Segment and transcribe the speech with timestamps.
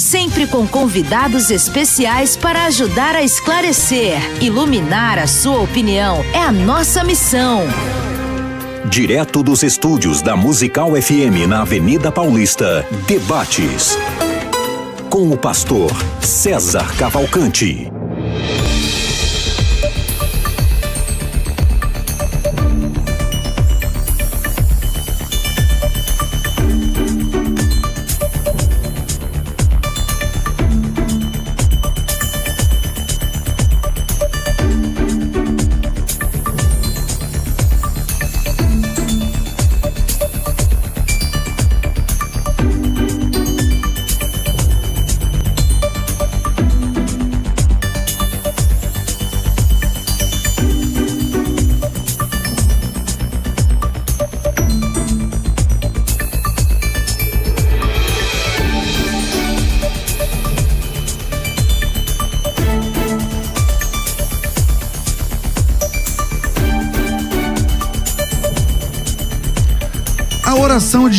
[0.00, 6.24] sempre com convidados especiais para ajudar a esclarecer, iluminar a sua opinião.
[6.32, 7.62] É a nossa missão.
[8.88, 13.96] Direto dos estúdios da Musical FM na Avenida Paulista, debates
[15.10, 15.90] com o pastor
[16.20, 17.99] César Cavalcante.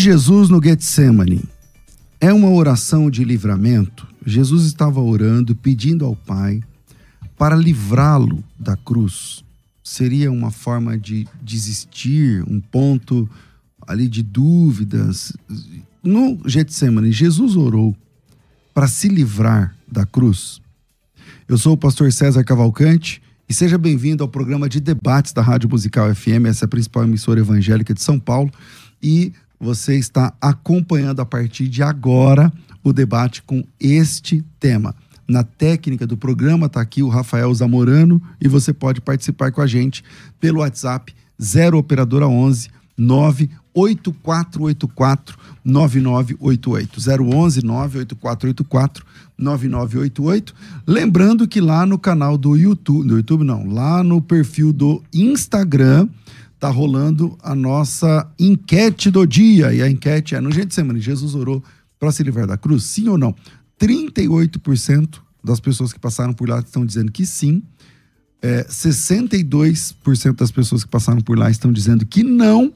[0.02, 1.44] Jesus no Getsemane
[2.20, 4.08] é uma oração de livramento.
[4.26, 6.60] Jesus estava orando, pedindo ao Pai
[7.38, 9.44] para livrá-lo da cruz.
[9.84, 13.30] Seria uma forma de desistir, um ponto
[13.86, 15.34] ali de dúvidas.
[16.04, 17.96] No Getsemane, Jesus orou
[18.74, 20.60] para se livrar da cruz.
[21.48, 25.70] Eu sou o pastor César Cavalcante e seja bem-vindo ao programa de debates da Rádio
[25.70, 28.52] Musical FM, essa é a principal emissora evangélica de São Paulo.
[29.00, 29.32] E
[29.62, 32.52] você está acompanhando a partir de agora
[32.84, 34.96] o debate com este tema.
[35.28, 39.68] Na técnica do programa está aqui o Rafael Zamorano e você pode participar com a
[39.68, 40.04] gente
[40.40, 49.06] pelo WhatsApp 0 operadora 11 98484 9988 011 98484
[49.38, 50.54] 9988.
[50.86, 56.08] Lembrando que lá no canal do YouTube, no YouTube não, lá no perfil do Instagram,
[56.62, 59.74] tá rolando a nossa enquete do dia.
[59.74, 61.62] E a enquete é: no Gente Semana, Jesus orou
[62.00, 62.84] para se livrar da cruz?
[62.84, 63.36] Sim ou não?
[63.80, 67.64] 38% das pessoas que passaram por lá estão dizendo que sim.
[68.44, 72.72] É, 62% das pessoas que passaram por lá estão dizendo que não.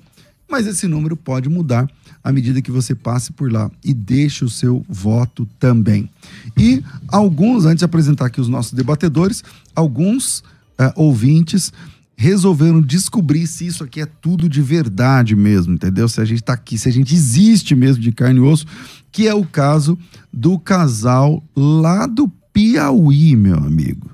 [0.49, 1.89] Mas esse número pode mudar
[2.23, 6.09] à medida que você passe por lá e deixe o seu voto também.
[6.57, 9.43] E alguns, antes de apresentar aqui os nossos debatedores,
[9.75, 10.43] alguns
[10.77, 11.71] é, ouvintes
[12.17, 16.07] resolveram descobrir se isso aqui é tudo de verdade mesmo, entendeu?
[16.07, 18.65] Se a gente tá aqui, se a gente existe mesmo de carne e osso,
[19.11, 19.97] que é o caso
[20.31, 24.09] do casal lá do Piauí, meu amigo.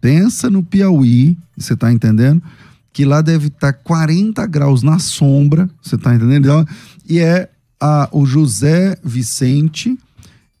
[0.00, 2.42] Pensa no Piauí, você tá entendendo?
[2.92, 6.44] Que lá deve estar tá 40 graus na sombra, você tá entendendo?
[6.44, 6.66] Então,
[7.08, 9.98] e é a, o José Vicente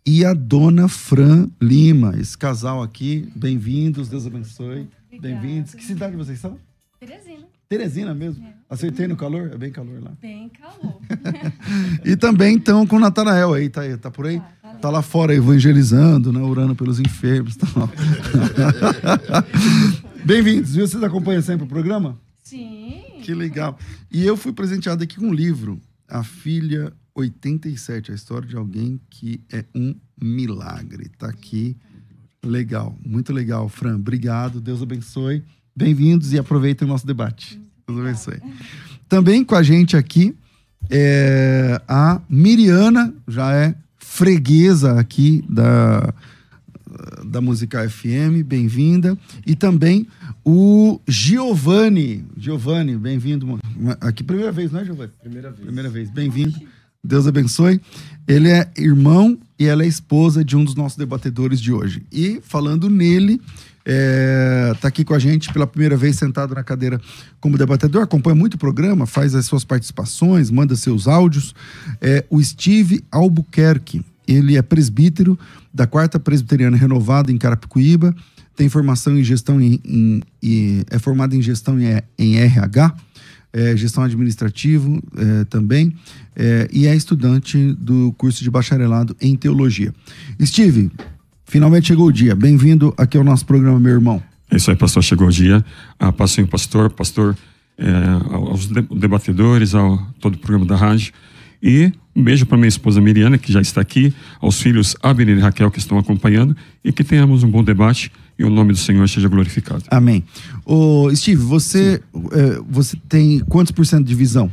[0.04, 2.14] e a dona Fran Lima.
[2.18, 4.88] Esse casal aqui, bem-vindos, Deus abençoe.
[5.20, 5.74] Bem-vindos.
[5.74, 6.58] Que cidade vocês são?
[7.04, 7.48] Teresina.
[7.68, 8.46] Teresina mesmo?
[8.46, 8.54] É.
[8.70, 9.50] Acertei no calor?
[9.52, 10.12] É bem calor lá.
[10.20, 11.00] Bem calor.
[12.06, 14.38] e também então com o Natanael aí, tá, aí, tá por aí?
[14.38, 17.56] Tá, tá, tá lá fora evangelizando, né, orando pelos enfermos.
[17.56, 17.66] Tá
[20.24, 20.86] Bem-vindos, viu?
[20.86, 22.16] Vocês acompanham sempre o programa?
[22.40, 23.02] Sim.
[23.20, 23.76] Que legal.
[24.08, 29.00] E eu fui presenteado aqui com um livro, A Filha 87, a história de alguém
[29.10, 29.92] que é um
[30.22, 31.10] milagre.
[31.18, 31.76] Tá aqui.
[32.44, 33.96] Legal, muito legal, Fran.
[33.96, 35.42] Obrigado, Deus abençoe.
[35.74, 37.58] Bem-vindos e aproveitem o nosso debate.
[37.86, 38.40] Deus abençoe.
[39.08, 40.36] Também com a gente aqui
[40.90, 46.12] é a Miriana, já é freguesa aqui da,
[47.24, 49.16] da Musical FM, bem-vinda.
[49.46, 50.06] E também
[50.44, 52.22] o Giovanni.
[52.36, 53.58] Giovanni, bem-vindo.
[54.02, 55.12] Aqui, primeira vez, não é, Giovanni?
[55.22, 55.64] Primeira vez.
[55.64, 56.60] Primeira vez, bem-vindo.
[57.02, 57.80] Deus abençoe.
[58.28, 62.02] Ele é irmão e ela é esposa de um dos nossos debatedores de hoje.
[62.12, 63.40] E falando nele,
[63.84, 67.00] é, tá aqui com a gente pela primeira vez sentado na cadeira
[67.40, 71.54] como debatedor, acompanha muito o programa, faz as suas participações, manda seus áudios.
[72.00, 75.38] É, o Steve Albuquerque, ele é presbítero
[75.72, 78.14] da Quarta Presbiteriana Renovada em Carapicuíba,
[78.54, 82.94] tem formação em gestão em, em, em é formado em gestão em, em RH,
[83.52, 85.94] é, gestão administrativo é, também,
[86.34, 89.92] é, e é estudante do curso de bacharelado em teologia.
[90.42, 90.90] Steve,
[91.52, 92.34] Finalmente chegou o dia.
[92.34, 94.22] Bem-vindo aqui ao nosso programa, meu irmão.
[94.50, 95.02] É isso aí, pastor.
[95.02, 95.62] Chegou o dia.
[96.00, 97.36] Ah, pastor, pastor, pastor,
[97.76, 97.92] é,
[98.30, 101.12] aos debatedores, ao todo o programa da rádio.
[101.62, 105.40] E um beijo para minha esposa Miriana, que já está aqui, aos filhos Abner e
[105.40, 109.06] Raquel, que estão acompanhando, e que tenhamos um bom debate e o nome do Senhor
[109.06, 109.84] seja glorificado.
[109.90, 110.24] Amém.
[110.64, 112.00] Ô, Steve, você,
[112.32, 114.50] é, você tem quantos por cento de visão?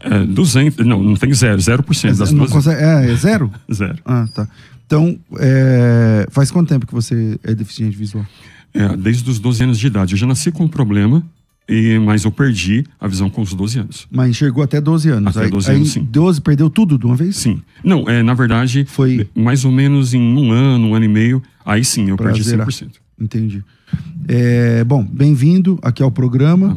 [0.00, 3.52] É, 200, não, não tem zero, 0% é, das não consegue, é, é zero?
[3.72, 3.98] Zero.
[4.04, 4.48] Ah, tá.
[4.86, 8.26] Então, é, faz quanto tempo que você é deficiente visual?
[8.74, 10.12] É, desde os 12 anos de idade.
[10.14, 11.22] Eu já nasci com um problema,
[11.68, 14.08] e, mas eu perdi a visão com os 12 anos.
[14.10, 15.36] Mas enxergou até 12 anos.
[15.36, 16.08] Até aí, 12 aí anos, sim.
[16.10, 17.36] 12 perdeu tudo de uma vez?
[17.36, 17.62] Sim.
[17.84, 21.42] Não, é, na verdade, Foi- mais ou menos em um ano, um ano e meio,
[21.64, 22.66] aí sim, eu perdi zerar.
[22.66, 22.90] 100%.
[23.20, 23.62] Entendi.
[24.26, 26.76] É, bom, bem-vindo aqui ao programa.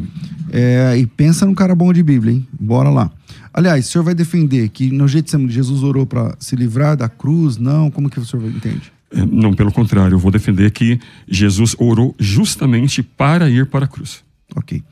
[0.51, 2.47] É, e pensa num cara bom de Bíblia, hein?
[2.59, 3.11] Bora lá.
[3.57, 7.55] Aliás, o senhor vai defender que no Getsemane Jesus orou para se livrar da cruz?
[7.55, 7.89] Não?
[7.89, 8.91] Como que o senhor entende?
[9.09, 13.87] É, Não, pelo contrário, eu vou defender que Jesus orou justamente para ir para a
[13.87, 14.25] cruz.
[14.53, 14.83] Ok.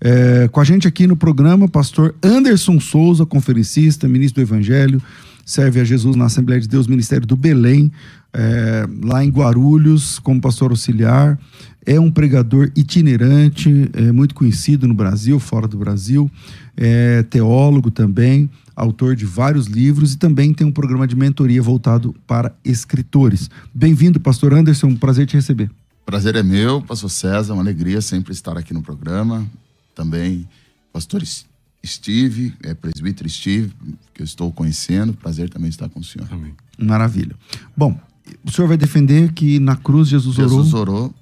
[0.00, 5.02] É, com a gente aqui no programa, pastor Anderson Souza, conferencista, ministro do Evangelho,
[5.44, 7.90] serve a Jesus na Assembleia de Deus, Ministério do Belém,
[8.32, 11.38] é, lá em Guarulhos, como pastor auxiliar.
[11.84, 16.30] É um pregador itinerante, é muito conhecido no Brasil, fora do Brasil.
[16.76, 22.14] É teólogo também, autor de vários livros e também tem um programa de mentoria voltado
[22.26, 23.50] para escritores.
[23.74, 25.70] Bem-vindo, pastor Anderson, um prazer te receber.
[26.06, 29.46] Prazer é meu, pastor César, uma alegria sempre estar aqui no programa.
[29.94, 30.48] Também,
[30.92, 31.44] pastor S-
[31.84, 33.72] Steve, é, presbítero Steve,
[34.14, 35.12] que eu estou conhecendo.
[35.14, 36.28] Prazer também estar com o senhor.
[36.30, 36.54] Amém.
[36.78, 37.34] Maravilha.
[37.76, 37.98] Bom,
[38.44, 40.96] o senhor vai defender que na cruz Jesus, Jesus orou.
[40.96, 41.14] orou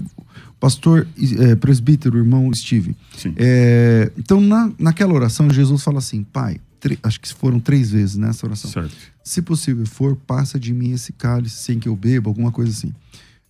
[0.60, 1.08] pastor,
[1.40, 2.96] é, presbítero, irmão Steve.
[3.36, 6.60] É, então, na, naquela oração, Jesus fala assim: Pai,
[7.04, 8.72] acho que foram três vezes nessa oração.
[8.72, 8.96] Certo.
[9.24, 12.94] Se possível for, passa de mim esse cálice sem que eu beba, alguma coisa assim.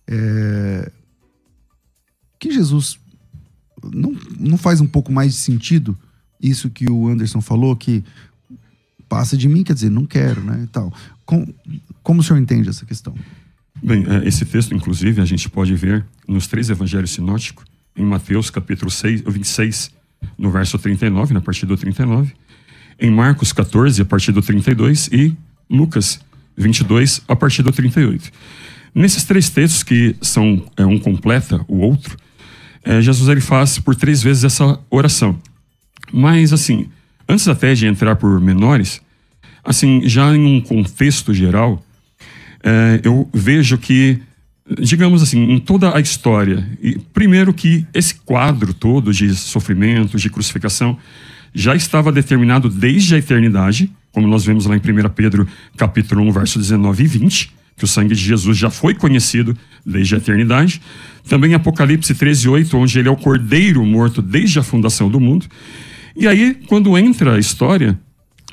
[0.06, 0.90] É,
[2.38, 2.98] que Jesus
[3.92, 5.96] não, não faz um pouco mais de sentido
[6.40, 8.04] isso que o Anderson falou, que
[9.08, 10.62] passa de mim, quer dizer, não quero, né?
[10.64, 10.92] E tal.
[11.24, 11.46] Com,
[12.02, 13.14] como o senhor entende essa questão?
[13.82, 17.64] Bem, é, esse texto, inclusive, a gente pode ver nos três evangelhos sinóticos,
[17.96, 19.90] em Mateus capítulo 6, 26,
[20.38, 22.32] no verso 39, na partir do 39,
[22.98, 25.36] em Marcos 14, a partir do 32, e
[25.68, 26.20] Lucas
[26.56, 28.30] 22, a partir do 38.
[28.94, 32.16] Nesses três textos, que são é, um completa o outro,
[32.82, 35.38] é, Jesus ele faz por três vezes essa oração.
[36.12, 36.88] Mas, assim,
[37.28, 39.00] antes até de entrar por menores,
[39.64, 41.84] assim, já em um contexto geral,
[42.62, 44.20] é, eu vejo que,
[44.80, 50.30] digamos assim, em toda a história, e primeiro que esse quadro todo de sofrimento, de
[50.30, 50.98] crucificação,
[51.54, 56.32] já estava determinado desde a eternidade, como nós vemos lá em 1 Pedro capítulo 1,
[56.32, 60.80] verso 19 e 20, que o sangue de Jesus já foi conhecido desde a eternidade.
[61.28, 65.46] Também Apocalipse 13, 8, onde ele é o cordeiro morto desde a fundação do mundo.
[66.16, 67.98] E aí, quando entra a história,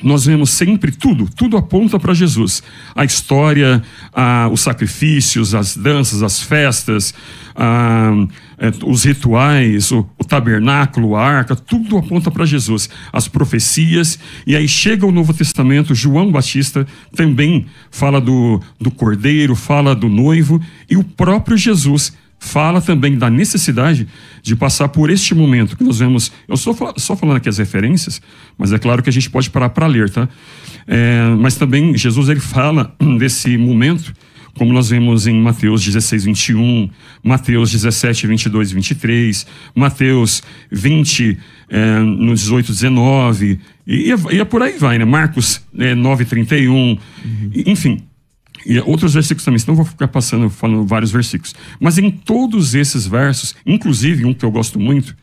[0.01, 2.61] nós vemos sempre tudo, tudo aponta para Jesus.
[2.93, 3.81] A história,
[4.13, 7.13] a- os sacrifícios, as danças, as festas,
[7.55, 8.11] a-
[8.57, 12.89] é, os rituais, o, o tabernáculo, a arca, tudo aponta para Jesus.
[13.13, 19.55] As profecias, e aí chega o Novo Testamento, João Batista também fala do, do cordeiro,
[19.55, 22.11] fala do noivo, e o próprio Jesus
[22.43, 24.05] fala também da necessidade
[24.41, 26.31] de passar por este momento que nós vemos.
[26.47, 28.21] Eu estou só falando aqui as referências,
[28.57, 30.27] mas é claro que a gente pode parar para ler, tá?
[30.85, 34.13] É, mas também Jesus ele fala desse momento,
[34.55, 36.89] como nós vemos em Mateus 16, 21,
[37.23, 41.37] Mateus 17, 22 e 23, Mateus 20,
[41.69, 45.05] é, no 18, 19, e, e é por aí vai, né?
[45.05, 46.97] Marcos é, 9, 31,
[47.53, 48.01] e- enfim.
[48.65, 51.53] E outros versículos também, senão vou ficar passando, falando vários versículos.
[51.79, 55.15] Mas em todos esses versos, inclusive um que eu gosto muito,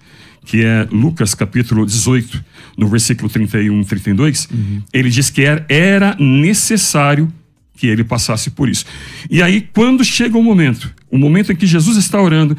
[0.44, 2.44] que é Lucas capítulo 18,
[2.76, 4.49] no versículo 31 e 32,
[4.92, 7.32] ele diz que era, necessário
[7.76, 8.85] que ele passasse por isso.
[9.30, 12.56] E aí, quando chega o momento, o momento em que Jesus está orando,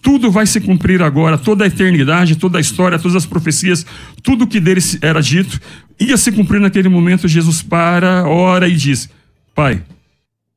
[0.00, 3.86] tudo vai se cumprir agora, toda a eternidade, toda a história, todas as profecias,
[4.22, 5.60] tudo que dele era dito,
[5.98, 7.28] ia se cumprir naquele momento.
[7.28, 9.08] Jesus para, ora e diz:
[9.54, 9.82] Pai,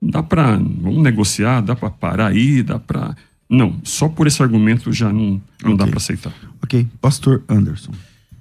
[0.09, 3.15] dá para vamos negociar, dá para parar aí, dá para
[3.49, 5.91] não, só por esse argumento já não, não dá Ok.
[5.91, 6.33] para aceitar.
[6.63, 7.91] Ok, pastor Anderson.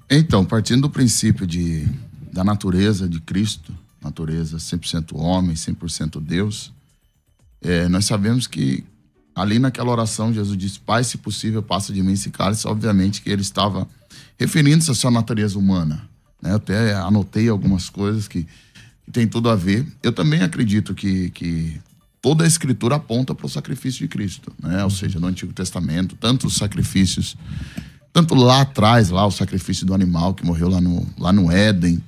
[0.09, 1.87] Então, partindo do princípio de,
[2.33, 6.71] da natureza de Cristo, natureza 100% homem, 100% Deus,
[7.61, 8.83] é, nós sabemos que
[9.35, 12.67] ali naquela oração Jesus diz, Pai, se possível, passa de mim esse cálice.
[12.67, 13.87] Obviamente que ele estava
[14.39, 16.07] referindo-se à sua natureza humana.
[16.41, 16.51] Né?
[16.51, 18.47] Eu até anotei algumas coisas que
[19.11, 19.85] tem tudo a ver.
[20.01, 21.79] Eu também acredito que, que
[22.21, 24.83] toda a escritura aponta para o sacrifício de Cristo, né?
[24.83, 27.37] Ou seja, no Antigo Testamento, tanto os sacrifícios,
[28.11, 32.01] tanto lá atrás, lá o sacrifício do animal que morreu lá no, lá no Éden,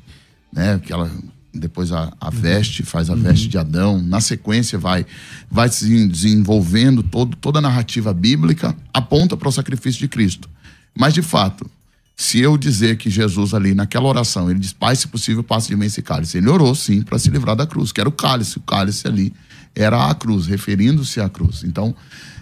[0.52, 0.80] né?
[0.80, 1.12] Que ela
[1.54, 3.22] depois a, a veste, faz a uhum.
[3.22, 4.02] veste de Adão.
[4.02, 5.06] Na sequência, vai,
[5.50, 10.50] vai se desenvolvendo todo, toda a narrativa bíblica, aponta para o sacrifício de Cristo.
[10.96, 11.70] Mas, de fato,
[12.20, 15.76] se eu dizer que Jesus ali naquela oração, ele diz, Pai, se possível, passe de
[15.76, 16.40] mim esse cálice.
[16.40, 18.58] Ele orou, sim, para se livrar da cruz, que era o cálice.
[18.58, 19.32] O cálice ali
[19.76, 21.64] era a cruz, referindo-se à cruz.
[21.64, 21.96] Então,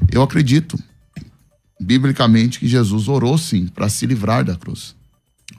[0.10, 0.80] eu acredito,
[1.78, 4.96] biblicamente, que Jesus orou, sim, para se livrar da cruz.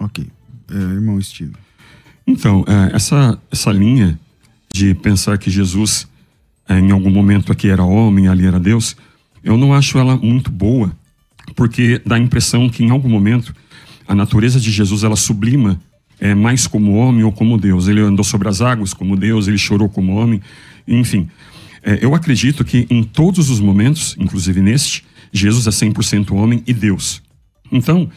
[0.01, 0.27] Ok.
[0.71, 1.53] É, irmão Steve.
[2.27, 4.19] Então, é, essa, essa linha
[4.73, 6.09] de pensar que Jesus,
[6.67, 8.97] é, em algum momento aqui era homem, ali era Deus,
[9.45, 10.91] eu não acho ela muito boa,
[11.55, 13.55] porque dá a impressão que em algum momento
[14.07, 15.81] a natureza de Jesus ela sublima
[16.21, 17.89] é, mais como homem ou como Deus.
[17.89, 20.41] Ele andou sobre as águas como Deus, ele chorou como homem,
[20.87, 21.29] enfim.
[21.83, 26.73] É, eu acredito que em todos os momentos, inclusive neste, Jesus é 100% homem e
[26.73, 27.23] Deus.
[27.71, 28.09] Então,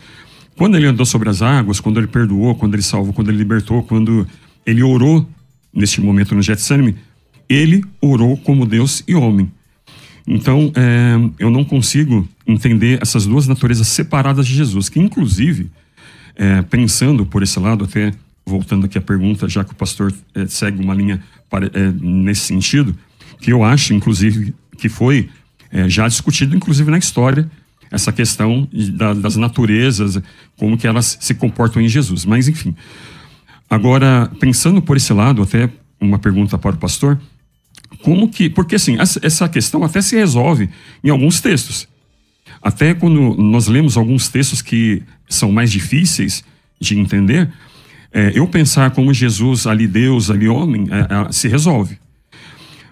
[0.56, 3.84] quando ele andou sobre as águas, quando ele perdoou, quando ele salvou, quando ele libertou,
[3.84, 4.28] quando
[4.66, 5.28] ele orou
[5.74, 6.96] neste momento no Getsemane,
[7.48, 9.52] ele orou como Deus e homem.
[10.28, 15.72] Então, é, eu não consigo entender essas duas naturezas separadas de Jesus, que inclusive,
[16.40, 18.14] é, pensando por esse lado, até
[18.46, 22.42] voltando aqui à pergunta, já que o pastor é, segue uma linha para, é, nesse
[22.42, 22.98] sentido,
[23.42, 25.30] que eu acho, inclusive, que foi
[25.70, 27.50] é, já discutido, inclusive na história,
[27.92, 30.22] essa questão da, das naturezas,
[30.56, 32.24] como que elas se comportam em Jesus.
[32.24, 32.74] Mas, enfim.
[33.70, 35.70] Agora, pensando por esse lado, até
[36.00, 37.20] uma pergunta para o pastor,
[38.02, 38.50] como que.
[38.50, 40.70] Porque, assim, essa questão até se resolve
[41.04, 41.88] em alguns textos.
[42.62, 46.44] Até quando nós lemos alguns textos que são mais difíceis
[46.80, 47.50] de entender,
[48.12, 51.98] é, eu pensar como Jesus, ali Deus, ali homem, é, é, se resolve.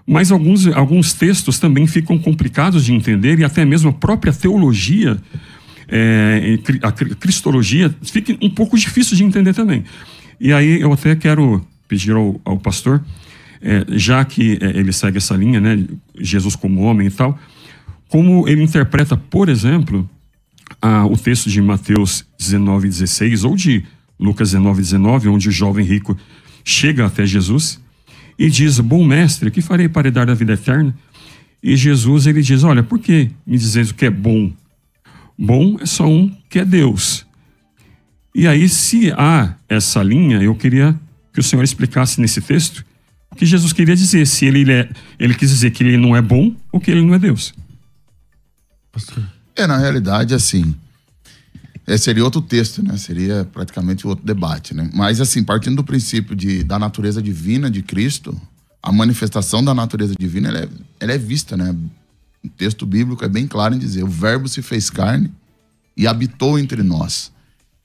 [0.05, 5.17] Mas alguns, alguns textos também ficam complicados de entender e até mesmo a própria teologia,
[5.89, 9.83] é, a cristologia, fica um pouco difícil de entender também.
[10.39, 13.03] E aí eu até quero pedir ao, ao pastor,
[13.61, 15.83] é, já que é, ele segue essa linha, né,
[16.17, 17.37] Jesus como homem e tal,
[18.07, 20.09] como ele interpreta, por exemplo,
[20.81, 23.83] a, o texto de Mateus 19, 16 ou de
[24.19, 26.17] Lucas 19, 19, onde o jovem rico
[26.63, 27.79] chega até Jesus
[28.37, 30.95] e diz: Bom mestre, que farei para dar a vida eterna?
[31.61, 34.51] E Jesus ele diz: Olha, por que me dizes o que é bom?
[35.37, 37.25] Bom é só um que é Deus.
[38.33, 40.97] E aí, se há essa linha, eu queria
[41.33, 42.85] que o Senhor explicasse nesse texto
[43.31, 46.21] o que Jesus queria dizer, se ele, é, ele quis dizer que ele não é
[46.21, 47.53] bom ou que ele não é Deus.
[49.55, 50.75] É, na realidade, assim,
[51.85, 52.97] é, seria outro texto, né?
[52.97, 54.89] Seria praticamente outro debate, né?
[54.93, 58.39] Mas, assim, partindo do princípio de, da natureza divina de Cristo,
[58.83, 61.75] a manifestação da natureza divina, ela é, ela é vista, né?
[62.43, 65.31] O texto bíblico é bem claro em dizer: o Verbo se fez carne
[65.95, 67.31] e habitou entre nós.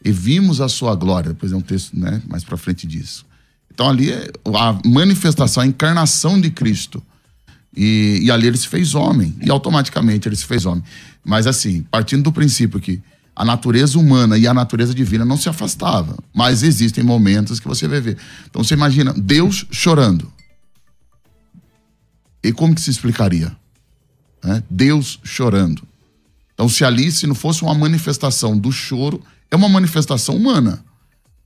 [0.05, 1.33] E vimos a sua glória.
[1.33, 2.21] Depois é um texto, né?
[2.29, 3.25] Mais para frente disso.
[3.73, 7.03] Então, ali é a manifestação, a encarnação de Cristo.
[7.77, 9.35] E, e ali ele se fez homem.
[9.43, 10.83] E automaticamente ele se fez homem.
[11.25, 13.01] Mas, assim, partindo do princípio que
[13.35, 16.17] a natureza humana e a natureza divina não se afastava.
[16.35, 18.19] Mas existem momentos que você vai ver.
[18.49, 20.31] Então você imagina Deus chorando.
[22.43, 23.57] E como que se explicaria?
[24.45, 24.63] É?
[24.69, 25.83] Deus chorando.
[26.53, 30.85] Então, se ali, se não fosse uma manifestação do choro, é uma manifestação humana.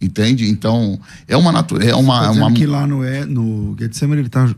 [0.00, 0.48] Entende?
[0.48, 1.90] Então, é uma natureza.
[1.90, 2.52] É uma, tá uma...
[2.52, 4.54] que lá no, é, no Getsemane ele está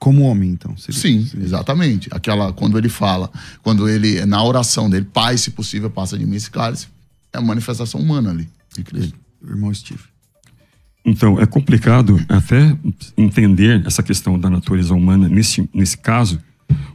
[0.00, 0.74] como homem, então.
[0.78, 1.44] Seria, Sim, seria.
[1.44, 2.08] exatamente.
[2.10, 3.30] Aquela, quando ele fala,
[3.62, 6.88] quando ele, na oração dele, Pai, se possível, passa de mim esse cálice,
[7.32, 9.14] é a manifestação humana ali de Cristo.
[9.46, 10.00] Irmão Steve.
[11.04, 12.76] Então, é complicado até
[13.16, 16.40] entender essa questão da natureza humana nesse, nesse caso,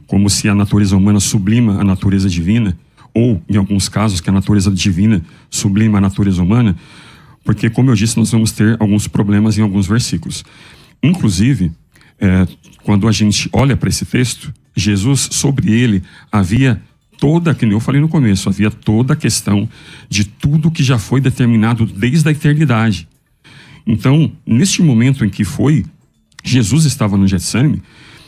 [0.06, 2.76] como se a natureza humana sublima a natureza divina,
[3.14, 6.76] ou, em alguns casos, que a natureza divina sublima a natureza humana,
[7.44, 10.44] porque, como eu disse, nós vamos ter alguns problemas em alguns versículos.
[11.02, 11.72] Inclusive,
[12.20, 12.46] é,
[12.82, 16.80] quando a gente olha para esse texto, Jesus, sobre ele, havia
[17.18, 19.68] toda, que eu falei no começo, havia toda a questão
[20.08, 23.08] de tudo que já foi determinado desde a eternidade.
[23.86, 25.84] Então, neste momento em que foi,
[26.44, 27.82] Jesus estava no Getsemane,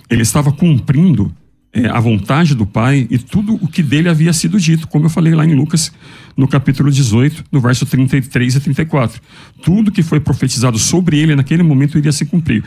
[0.09, 1.35] ele estava cumprindo
[1.73, 5.11] é, a vontade do Pai e tudo o que dele havia sido dito, como eu
[5.11, 5.93] falei lá em Lucas,
[6.37, 9.21] no capítulo 18, no verso 33 e 34.
[9.63, 12.65] Tudo que foi profetizado sobre ele naquele momento iria se cumprir.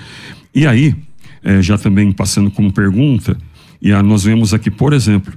[0.53, 0.95] E aí,
[1.43, 3.37] é, já também passando como pergunta,
[3.81, 5.33] e a, nós vemos aqui, por exemplo,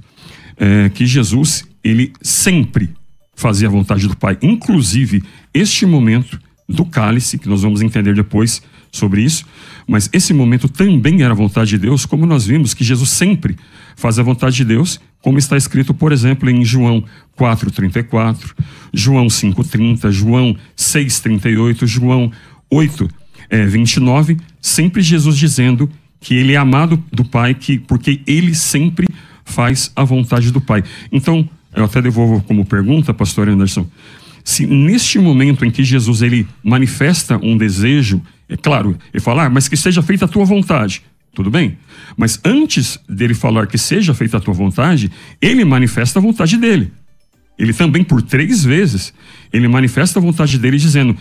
[0.57, 2.89] é, que Jesus, ele sempre
[3.35, 8.61] fazia a vontade do Pai, inclusive este momento do cálice, que nós vamos entender depois
[8.91, 9.45] sobre isso,
[9.87, 13.55] mas esse momento também era a vontade de Deus, como nós vimos que Jesus sempre
[13.95, 17.03] faz a vontade de Deus, como está escrito, por exemplo, em João
[17.37, 18.55] 4:34,
[18.93, 22.31] João 5:30, João 6:38, João
[22.69, 23.07] 8
[23.49, 29.07] é, 29, sempre Jesus dizendo que ele é amado do Pai, que porque ele sempre
[29.43, 30.83] faz a vontade do Pai.
[31.11, 33.87] Então, eu até devolvo como pergunta, pastor Anderson,
[34.43, 39.49] se neste momento em que Jesus ele manifesta um desejo, é claro, ele fala, ah,
[39.49, 41.01] mas que seja feita a tua vontade.
[41.33, 41.77] Tudo bem?
[42.15, 45.11] Mas antes dele falar que seja feita a tua vontade,
[45.41, 46.91] ele manifesta a vontade dele.
[47.57, 49.13] Ele também, por três vezes,
[49.51, 51.15] ele manifesta a vontade dele dizendo,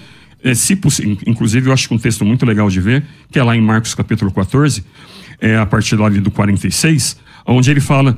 [0.45, 0.79] é, se
[1.27, 4.31] inclusive eu acho um texto muito legal de ver, que é lá em Marcos capítulo
[4.31, 4.85] 14,
[5.41, 8.17] é, a partir ali do 46, onde ele fala,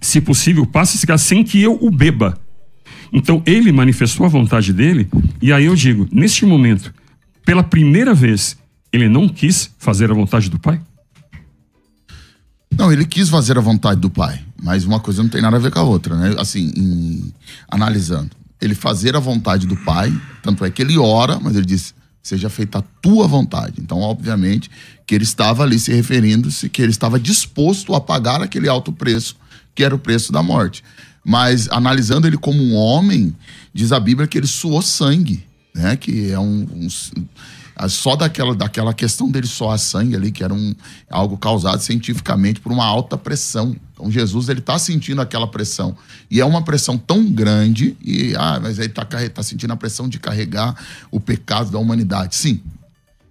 [0.00, 2.38] se possível, passe esse sem que eu o beba.
[3.12, 5.08] Então ele manifestou a vontade dele,
[5.42, 6.94] e aí eu digo, neste momento,
[7.44, 8.56] pela primeira vez,
[8.92, 10.80] ele não quis fazer a vontade do Pai?
[12.78, 15.60] Não, ele quis fazer a vontade do Pai, mas uma coisa não tem nada a
[15.60, 16.36] ver com a outra, né?
[16.38, 17.32] Assim, em,
[17.68, 18.30] analisando.
[18.60, 22.50] Ele fazer a vontade do Pai, tanto é que ele ora, mas ele diz: seja
[22.50, 23.74] feita a tua vontade.
[23.80, 24.70] Então, obviamente,
[25.06, 29.36] que ele estava ali se referindo-se que ele estava disposto a pagar aquele alto preço,
[29.74, 30.82] que era o preço da morte.
[31.24, 33.34] Mas analisando ele como um homem,
[33.72, 35.44] diz a Bíblia que ele suou sangue,
[35.74, 35.96] né?
[35.96, 36.88] Que é um, um
[37.88, 40.74] só daquela, daquela questão dele soar sangue ali, que era um,
[41.10, 43.76] algo causado cientificamente por uma alta pressão.
[43.96, 45.96] Então Jesus ele está sentindo aquela pressão
[46.30, 50.06] e é uma pressão tão grande e ah, mas ele está tá sentindo a pressão
[50.06, 50.76] de carregar
[51.10, 52.36] o pecado da humanidade.
[52.36, 52.60] Sim,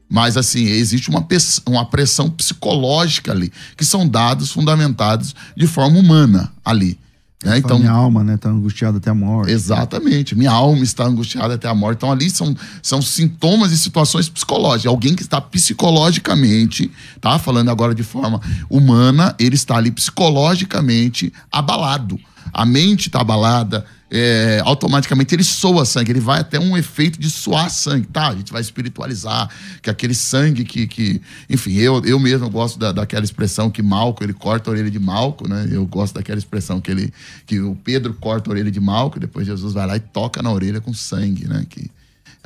[0.10, 1.28] mas, assim, existe uma,
[1.66, 6.98] uma pressão psicológica ali, que são dados fundamentados de forma humana ali.
[7.44, 7.58] Né?
[7.58, 9.52] Então, minha alma está né, tá angustiada até a morte.
[9.52, 11.98] Exatamente, minha alma está angustiada até a morte.
[11.98, 14.86] Então, ali são, são sintomas e situações psicológicas.
[14.90, 17.38] Alguém que está psicologicamente, tá?
[17.38, 22.20] Falando agora de forma humana, ele está ali psicologicamente abalado.
[22.54, 23.86] A mente está abalada,
[24.18, 28.30] é, automaticamente ele soa sangue, ele vai até um efeito de suar sangue, tá?
[28.30, 29.50] A gente vai espiritualizar,
[29.82, 34.24] que aquele sangue que, que enfim, eu, eu mesmo gosto da, daquela expressão que Malco,
[34.24, 35.68] ele corta a orelha de Malco, né?
[35.70, 37.14] Eu gosto daquela expressão que ele,
[37.46, 40.50] que o Pedro corta a orelha de Malco, depois Jesus vai lá e toca na
[40.50, 41.66] orelha com sangue, né?
[41.70, 41.92] Que,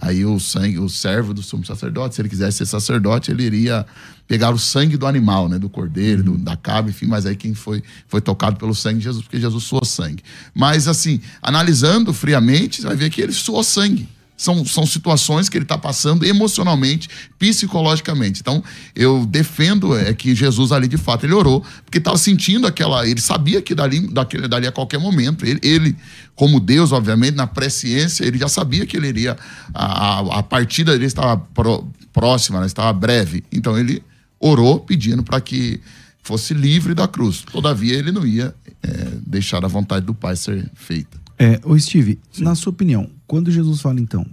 [0.02, 3.86] Aí o sangue, o servo do sumo sacerdote, se ele quisesse ser sacerdote, ele iria
[4.28, 7.54] pegar o sangue do animal, né, do cordeiro, do, da cabra, enfim, mas aí quem
[7.54, 10.24] foi foi tocado pelo sangue de Jesus, porque Jesus suou sangue.
[10.54, 14.08] Mas assim, analisando friamente, você vai ver que ele suou sangue.
[14.40, 18.40] São, são situações que ele está passando emocionalmente, psicologicamente.
[18.40, 18.64] Então,
[18.96, 23.06] eu defendo é que Jesus ali, de fato, ele orou, porque estava sentindo aquela.
[23.06, 25.98] Ele sabia que dali, daquele, dali a qualquer momento, ele, ele,
[26.36, 29.36] como Deus, obviamente, na presciência, ele já sabia que ele iria.
[29.74, 33.44] A, a, a partida dele estava pro, próxima, né, estava breve.
[33.52, 34.02] Então, ele
[34.40, 35.82] orou pedindo para que
[36.24, 37.44] fosse livre da cruz.
[37.52, 38.90] Todavia, ele não ia é,
[39.28, 41.19] deixar a vontade do Pai ser feita.
[41.40, 42.44] É, ô Steve, Sim.
[42.44, 44.26] na sua opinião, quando Jesus fala então,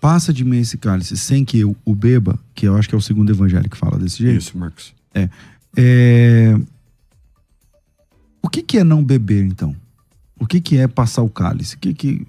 [0.00, 2.98] passa de mim esse cálice sem que eu o beba, que eu acho que é
[2.98, 4.38] o segundo evangelho que fala desse jeito.
[4.38, 4.94] Isso, Marcos.
[5.14, 5.28] É.
[5.76, 6.58] é...
[8.42, 9.76] O que, que é não beber, então?
[10.40, 11.76] O que, que é passar o cálice?
[11.76, 12.26] O que que...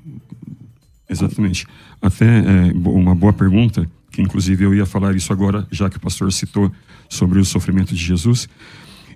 [1.09, 1.65] Exatamente.
[2.01, 5.99] Até é, uma boa pergunta, que inclusive eu ia falar isso agora, já que o
[5.99, 6.71] pastor citou
[7.07, 8.49] sobre o sofrimento de Jesus.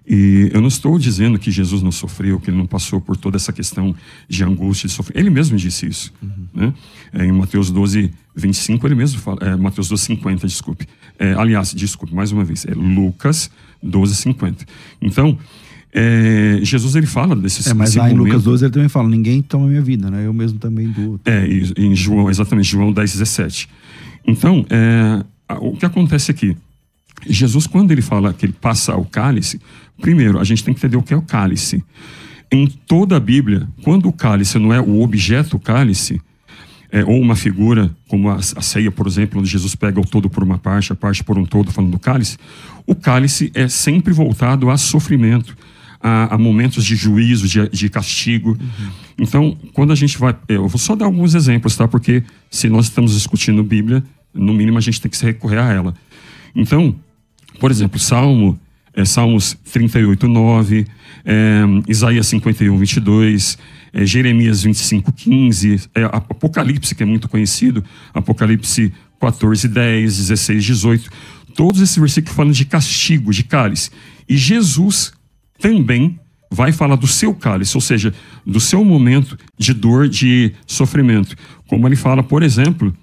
[0.06, 3.38] E eu não estou dizendo que Jesus não sofreu, que ele não passou por toda
[3.38, 3.96] essa questão
[4.28, 5.24] de angústia, de sofrimento.
[5.24, 6.14] Ele mesmo disse isso.
[6.22, 6.48] Uhum.
[6.54, 6.74] Né?
[7.14, 9.38] É, em Mateus 12, 25, ele mesmo fala.
[9.42, 10.88] É, Mateus 12, 50, desculpe.
[11.18, 12.66] É, aliás, desculpe, mais uma vez.
[12.66, 13.50] É Lucas
[13.82, 14.66] 12, 50.
[15.02, 15.38] Então,
[15.94, 19.42] é, Jesus ele fala desses É, mas lá em Lucas 12 ele também fala: ninguém
[19.42, 20.26] toma minha vida, né?
[20.26, 21.20] Eu mesmo também dou.
[21.24, 23.70] É, em João, exatamente, João 10, 17.
[24.26, 25.24] Então, é,
[25.62, 26.58] o que acontece aqui?
[27.28, 29.60] Jesus, quando ele fala que ele passa o cálice,
[30.02, 31.84] primeiro, a gente tem que entender o que é o cálice.
[32.52, 36.22] Em toda a Bíblia, quando o cálice não é o objeto cálice,
[36.94, 40.30] é, ou uma figura, como a, a, ceia, por exemplo, onde Jesus pega o todo
[40.30, 42.38] por uma parte, a parte por um todo, falando do cálice,
[42.86, 45.58] o cálice é sempre voltado a sofrimento,
[46.00, 48.52] a, a momentos de juízo, de, de castigo.
[48.52, 48.90] Uhum.
[49.18, 50.36] Então, quando a gente vai.
[50.48, 51.88] Eu vou só dar alguns exemplos, tá?
[51.88, 55.72] Porque se nós estamos discutindo Bíblia, no mínimo a gente tem que se recorrer a
[55.72, 55.96] ela.
[56.56, 56.96] Então,
[57.60, 58.60] por exemplo, Salmo,
[58.94, 60.86] é, Salmos 38, 9,
[61.26, 63.58] é, Isaías 51, 22,
[63.94, 71.10] é, Jeremias 25, 15, é, Apocalipse, que é muito conhecido, Apocalipse 14, 10, 16, 18.
[71.56, 73.90] Todos esses versículos falam de castigo, de cálice.
[74.28, 75.14] E Jesus
[75.60, 78.14] também vai falar do seu cálice, ou seja,
[78.46, 81.36] do seu momento de dor, de sofrimento.
[81.68, 82.94] Como ele fala, por exemplo,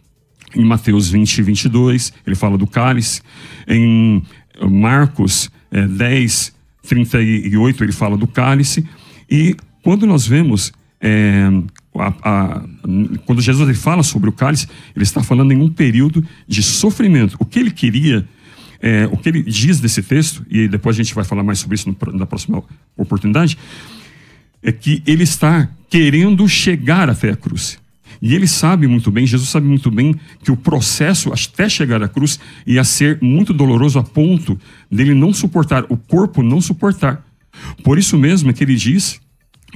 [0.54, 3.22] Em Mateus 20, 22, ele fala do cálice.
[3.68, 4.20] Em
[4.68, 6.52] Marcos é, 10,
[6.88, 8.86] 38, ele fala do cálice.
[9.30, 11.48] E quando nós vemos é,
[11.94, 12.62] a, a,
[13.24, 17.36] quando Jesus ele fala sobre o cálice, ele está falando em um período de sofrimento.
[17.38, 18.26] O que ele queria,
[18.80, 21.76] é, o que ele diz desse texto, e depois a gente vai falar mais sobre
[21.76, 22.62] isso na próxima
[22.96, 23.56] oportunidade,
[24.62, 27.79] é que ele está querendo chegar até a cruz.
[28.20, 32.08] E ele sabe muito bem, Jesus sabe muito bem, que o processo até chegar à
[32.08, 34.58] cruz ia ser muito doloroso a ponto
[34.90, 37.24] dele não suportar, o corpo não suportar.
[37.82, 39.20] Por isso mesmo é que ele diz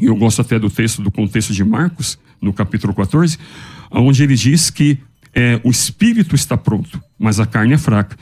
[0.01, 3.39] e eu gosto até do texto, do contexto de Marcos, no capítulo 14,
[3.91, 4.99] onde ele diz que
[5.33, 8.17] é, o espírito está pronto, mas a carne é fraca.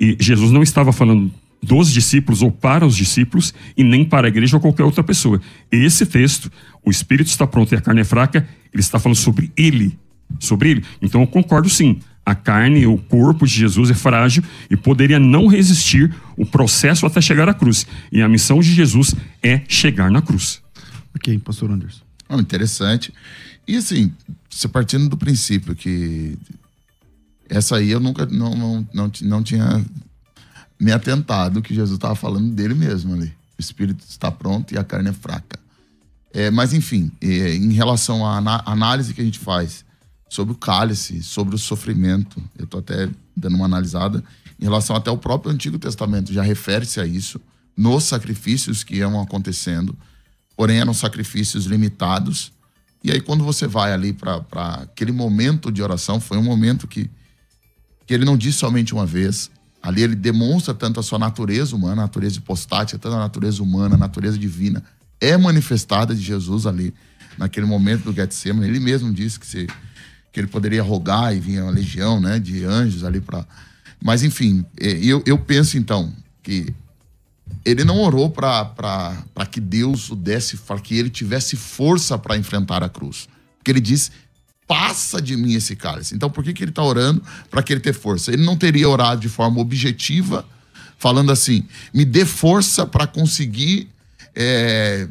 [0.00, 1.30] E Jesus não estava falando
[1.62, 5.40] dos discípulos ou para os discípulos e nem para a igreja ou qualquer outra pessoa.
[5.70, 6.50] Esse texto,
[6.84, 9.98] o espírito está pronto e a carne é fraca, ele está falando sobre ele,
[10.38, 10.84] sobre ele.
[11.02, 12.00] Então eu concordo sim.
[12.24, 17.22] A carne, o corpo de Jesus é frágil e poderia não resistir o processo até
[17.22, 17.86] chegar à cruz.
[18.12, 20.60] E a missão de Jesus é chegar na cruz.
[21.16, 22.02] Ok, pastor Anderson.
[22.28, 23.14] Oh, interessante.
[23.66, 24.12] E assim,
[24.50, 26.36] você partindo do princípio que
[27.48, 29.82] essa aí eu nunca não, não, não, não tinha
[30.80, 33.34] me atentado que Jesus estava falando dele mesmo ali.
[33.58, 35.58] O espírito está pronto e a carne é fraca.
[36.32, 39.84] É, mas enfim, é, em relação à análise que a gente faz
[40.28, 44.22] sobre o cálice, sobre o sofrimento, eu estou até dando uma analisada
[44.60, 47.40] em relação até o próprio Antigo Testamento já refere-se a isso
[47.76, 49.96] nos sacrifícios que iam acontecendo
[50.58, 52.50] porém eram sacrifícios limitados.
[53.04, 54.42] E aí, quando você vai ali para
[54.82, 57.08] aquele momento de oração, foi um momento que,
[58.04, 59.52] que ele não disse somente uma vez.
[59.82, 63.94] Ali ele demonstra tanto a sua natureza humana, a natureza hipostática, tanto a natureza humana,
[63.94, 64.82] a natureza divina,
[65.20, 66.92] é manifestada de Jesus ali,
[67.36, 68.68] naquele momento do Getsemane.
[68.68, 69.66] Ele mesmo disse que, se,
[70.32, 73.46] que ele poderia rogar e vinha uma legião né, de anjos ali para.
[74.02, 76.12] Mas, enfim, é, eu, eu penso então
[76.42, 76.72] que
[77.64, 79.16] ele não orou para
[79.50, 83.28] que Deus o desse, para que ele tivesse força para enfrentar a cruz.
[83.58, 84.10] Porque ele disse:
[84.68, 86.14] passa de mim esse cálice.
[86.14, 88.30] Então, por que, que ele está orando para que ele tenha força?
[88.30, 90.46] Ele não teria orado de forma objetiva,
[90.98, 93.88] falando assim: me dê força para conseguir
[94.36, 95.08] é,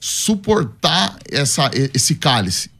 [0.00, 2.70] suportar essa, esse cálice.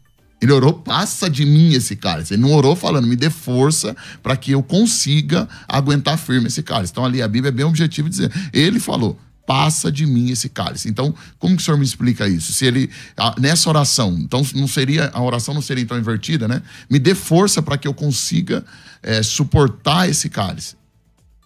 [0.42, 2.35] Ele orou, passa de mim esse cálice.
[2.35, 6.92] Ele não orou falando, me dê força para que eu consiga aguentar firme esse cálice.
[6.92, 8.31] Então ali a Bíblia é bem objetivo dizer.
[8.53, 10.89] Ele falou, passa de mim esse cálice.
[10.89, 12.53] Então, como que o senhor me explica isso?
[12.53, 12.91] Se ele
[13.39, 16.61] nessa oração, então não seria a oração não seria então invertida, né?
[16.91, 18.65] Me dê força para que eu consiga
[19.03, 20.75] é, suportar esse cálice.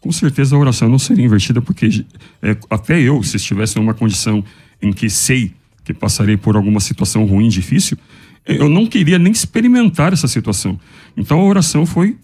[0.01, 2.07] Com certeza a oração não seria invertida porque
[2.43, 4.43] é, até eu, se estivesse em uma condição
[4.81, 5.53] em que sei
[5.85, 7.99] que passarei por alguma situação ruim, difícil,
[8.47, 10.81] eu não queria nem experimentar essa situação.
[11.17, 12.17] Então a oração foi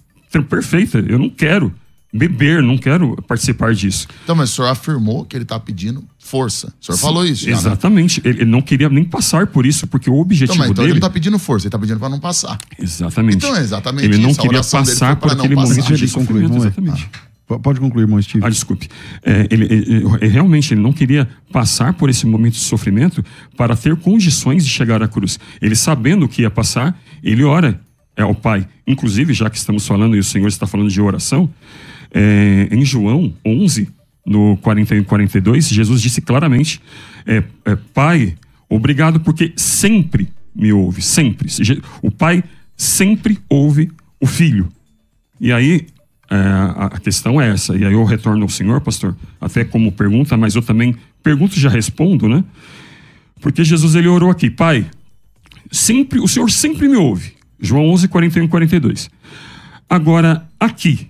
[0.48, 0.98] perfeita.
[0.98, 1.72] Eu não quero
[2.16, 4.06] beber, não quero participar disso.
[4.24, 6.72] Então, mas o senhor afirmou que ele está pedindo força.
[6.80, 7.44] O senhor Sim, falou isso.
[7.44, 7.56] Já, né?
[7.56, 8.22] exatamente.
[8.24, 8.30] Né?
[8.30, 10.92] Ele não queria nem passar por isso, porque o objetivo então, mas, então dele...
[10.92, 12.58] ele não está pedindo força, ele está pedindo para não passar.
[12.78, 13.36] Exatamente.
[13.36, 16.56] Então é exatamente Ele não queria passar por aquele momento de sofrimento.
[16.56, 17.08] Exatamente.
[17.12, 17.58] Ah.
[17.62, 18.44] Pode concluir, irmão Steve.
[18.44, 18.88] Ah, desculpe.
[19.22, 23.24] É, ele, ele, ele, realmente ele não queria passar por esse momento de sofrimento
[23.56, 25.38] para ter condições de chegar à cruz.
[25.62, 27.80] Ele sabendo o que ia passar, ele ora
[28.16, 28.66] é ao Pai.
[28.86, 31.48] Inclusive, já que estamos falando e o Senhor está falando de oração,
[32.12, 33.88] é, em João 11,
[34.26, 36.80] no 41 e 42, Jesus disse claramente:
[37.26, 38.34] é, é, Pai,
[38.68, 41.48] obrigado porque sempre me ouve, sempre.
[42.02, 42.42] O Pai
[42.76, 43.90] sempre ouve
[44.20, 44.68] o Filho.
[45.40, 45.86] E aí
[46.30, 46.36] é,
[46.76, 50.54] a questão é essa, e aí eu retorno ao senhor, pastor, até como pergunta, mas
[50.54, 52.42] eu também pergunto e já respondo, né?
[53.40, 54.86] Porque Jesus ele orou aqui, Pai,
[55.70, 57.34] sempre, o Senhor sempre me ouve.
[57.60, 59.10] João 11, 41 42.
[59.88, 61.08] Agora, aqui,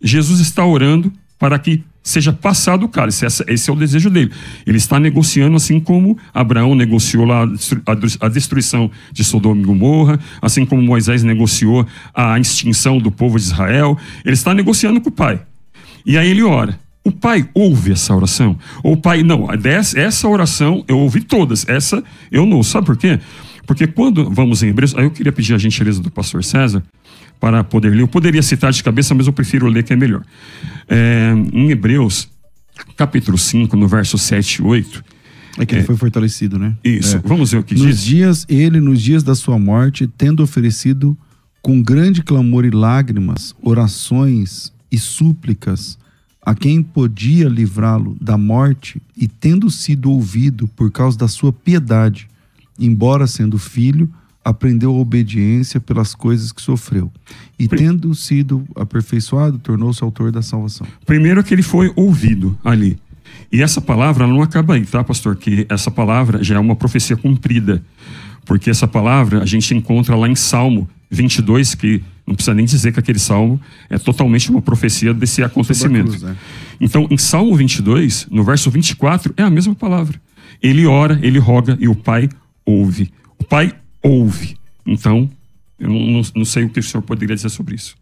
[0.00, 3.26] Jesus está orando para que seja passado o cálice.
[3.46, 4.32] Esse é o desejo dele.
[4.66, 7.46] Ele está negociando assim como Abraão negociou lá
[8.20, 13.44] a destruição de Sodoma e Gomorra, assim como Moisés negociou a extinção do povo de
[13.44, 13.96] Israel.
[14.24, 15.40] Ele está negociando com o pai.
[16.04, 16.78] E aí ele ora.
[17.04, 18.58] O pai ouve essa oração?
[18.82, 19.48] Ou o pai, não,
[19.94, 22.62] essa oração eu ouvi todas, essa eu não.
[22.62, 23.18] Sabe por quê?
[23.68, 26.82] Porque quando vamos em Hebreus, aí eu queria pedir a gentileza do pastor César,
[27.38, 28.00] para poder ler.
[28.00, 30.24] Eu poderia citar de cabeça, mas eu prefiro ler que é melhor.
[30.88, 32.30] É, em Hebreus,
[32.96, 35.04] capítulo 5, no verso 7 e 8.
[35.58, 36.74] É que ele é, foi fortalecido, né?
[36.82, 37.18] Isso.
[37.18, 37.20] É.
[37.22, 38.02] Vamos ver o que nos diz.
[38.02, 41.14] Dias, ele, nos dias da sua morte, tendo oferecido
[41.60, 45.98] com grande clamor e lágrimas, orações e súplicas
[46.40, 52.26] a quem podia livrá-lo da morte, e tendo sido ouvido por causa da sua piedade,
[52.78, 54.08] embora sendo filho,
[54.44, 57.12] aprendeu a obediência pelas coisas que sofreu.
[57.58, 60.86] E tendo sido aperfeiçoado, tornou-se autor da salvação.
[61.04, 62.98] Primeiro que ele foi ouvido ali.
[63.52, 65.36] E essa palavra não acaba aí, tá, pastor?
[65.36, 67.82] Que essa palavra já é uma profecia cumprida.
[68.44, 72.92] Porque essa palavra a gente encontra lá em Salmo 22, que não precisa nem dizer
[72.92, 76.08] que aquele salmo é totalmente uma profecia desse acontecimento.
[76.08, 76.36] Cruz, né?
[76.80, 80.20] Então, em Salmo 22, no verso 24, é a mesma palavra.
[80.62, 82.28] Ele ora, ele roga e o Pai
[82.68, 83.12] ouve.
[83.38, 84.58] O Pai ouve.
[84.84, 85.30] Então,
[85.78, 87.96] eu não, não, sei o que o senhor poderia dizer sobre isso.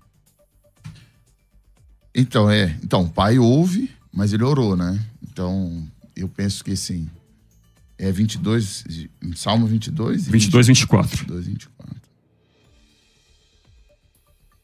[2.14, 2.78] Então, é.
[2.82, 5.04] Então, o pai ouve, mas ele orou, né?
[5.22, 7.08] Então, eu penso que assim.
[7.98, 10.26] É 22, em Salmo 22?
[10.26, 11.16] e 22, 24.
[11.16, 11.96] 22, 24.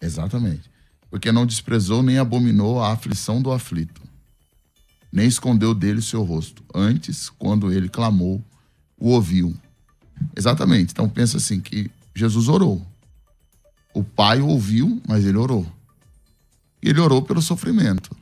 [0.03, 0.71] Exatamente.
[1.11, 4.03] Porque não desprezou nem abominou a aflição do aflito,
[5.11, 6.62] nem escondeu dele o seu rosto.
[6.75, 8.43] Antes, quando ele clamou,
[8.99, 9.57] o ouviu.
[10.37, 10.93] Exatamente.
[10.93, 12.85] Então pensa assim que Jesus orou.
[13.95, 15.71] O Pai ouviu, mas ele orou.
[16.83, 18.15] E ele orou pelo sofrimento.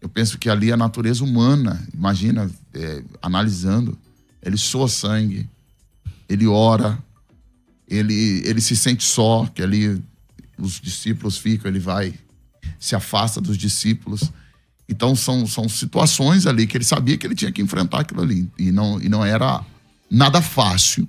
[0.00, 3.98] Eu penso que ali a natureza humana, imagina, é, analisando,
[4.42, 5.48] ele soa sangue,
[6.28, 6.98] ele ora,
[7.86, 10.02] ele, ele se sente só, que ali
[10.58, 12.14] os discípulos ficam, ele vai,
[12.78, 14.32] se afasta dos discípulos.
[14.88, 18.50] Então são, são situações ali que ele sabia que ele tinha que enfrentar aquilo ali.
[18.58, 19.64] E não, e não era
[20.10, 21.06] nada fácil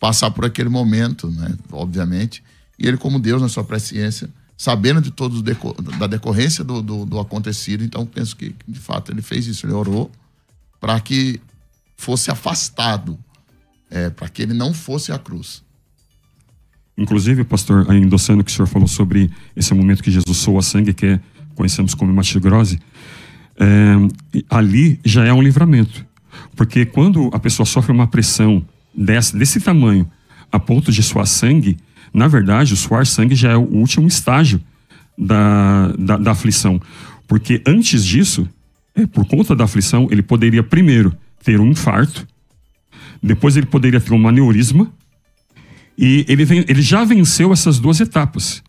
[0.00, 1.54] passar por aquele momento, né?
[1.70, 2.42] Obviamente.
[2.78, 7.20] E ele, como Deus, na sua presciência, sabendo de todos da decorrência do, do, do,
[7.20, 9.66] acontecido, então penso que, de fato, ele fez isso.
[9.66, 10.10] Ele orou
[10.80, 11.38] para que
[11.96, 13.18] fosse afastado,
[13.90, 15.62] é, para que ele não fosse à cruz.
[16.96, 20.94] Inclusive, pastor, endossando o que o senhor falou sobre esse momento que Jesus soa sangue,
[20.94, 21.20] que é,
[21.54, 22.80] conhecemos como matigrose,
[23.58, 26.06] é, ali já é um livramento.
[26.56, 30.10] Porque quando a pessoa sofre uma pressão desse, desse tamanho,
[30.50, 31.78] a ponto de suar sangue,
[32.12, 34.60] na verdade, o suar sangue já é o último estágio
[35.16, 36.80] da, da, da aflição.
[37.28, 38.48] Porque antes disso,
[38.94, 42.26] é, por conta da aflição, ele poderia primeiro ter um infarto,
[43.22, 44.90] depois ele poderia ter um aneurisma,
[45.96, 48.62] e ele, vem, ele já venceu essas duas etapas.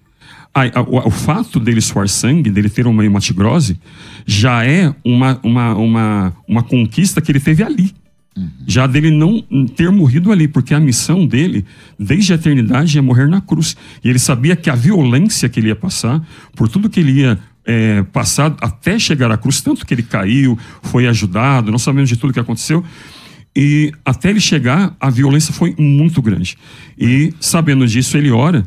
[0.89, 3.79] O, o, fato dele suar sangue, dele ter uma hematigrose,
[4.25, 7.93] já é uma, uma, uma, uma conquista que ele teve ali.
[8.65, 9.41] Já dele não
[9.75, 11.65] ter morrido ali, porque a missão dele,
[11.99, 13.75] desde a eternidade, é morrer na cruz.
[14.03, 17.39] E ele sabia que a violência que ele ia passar, por tudo que ele ia
[17.65, 22.15] é, passar até chegar à cruz, tanto que ele caiu, foi ajudado, não sabemos de
[22.15, 22.83] tudo que aconteceu.
[23.53, 26.57] E até ele chegar, a violência foi muito grande.
[26.97, 28.65] E sabendo disso, ele ora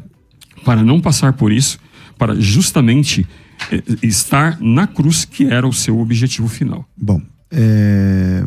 [0.63, 1.79] para não passar por isso,
[2.19, 3.27] para justamente
[3.73, 6.87] é, estar na cruz, que era o seu objetivo final.
[6.95, 8.45] Bom, é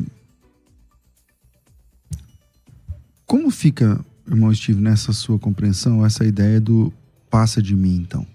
[3.28, 6.94] Como fica, irmão Steve, nessa sua compreensão, essa ideia do
[7.30, 8.26] passa de mim, então?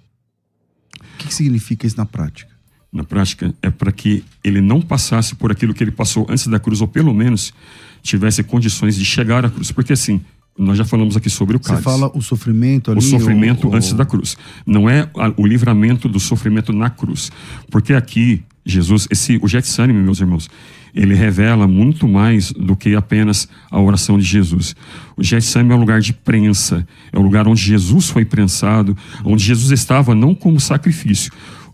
[1.01, 2.53] O que, que significa isso na prática?
[2.93, 6.61] Na prática, é para que ele não passasse por aquilo que ele passou antes da
[6.61, 7.55] cruz, ou pelo menos
[8.03, 9.73] tivesse condições de chegar à cruz.
[9.73, 10.21] Porque assim,
[10.59, 11.83] nós já falamos aqui sobre o cálice.
[11.83, 12.99] Você fala o sofrimento ali?
[12.99, 14.37] O sofrimento ou, antes da cruz.
[14.67, 17.33] Não é o livramento do sofrimento na cruz.
[17.71, 20.49] Porque aqui, Jesus, esse, o Getsemane, meus irmãos,
[20.95, 24.77] ele revela muito mais do que apenas a oração de Jesus.
[25.17, 29.43] O Getsemane é um lugar de prensa, é o lugar onde Jesus foi prensado, onde
[29.43, 31.33] Jesus estava não como sacrifício.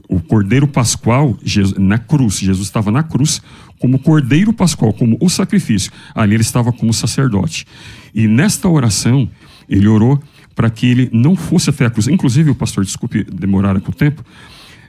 [0.08, 1.36] O Cordeiro Pascual,
[1.76, 3.42] na cruz, Jesus estava na cruz
[3.78, 5.92] como Cordeiro Pascual, como o sacrifício.
[6.14, 7.66] Ali ele estava como sacerdote.
[8.14, 9.28] E nesta oração,
[9.68, 10.18] ele orou
[10.54, 12.08] para que ele não fosse até a cruz.
[12.08, 14.24] Inclusive, o pastor, desculpe demorar com o tempo,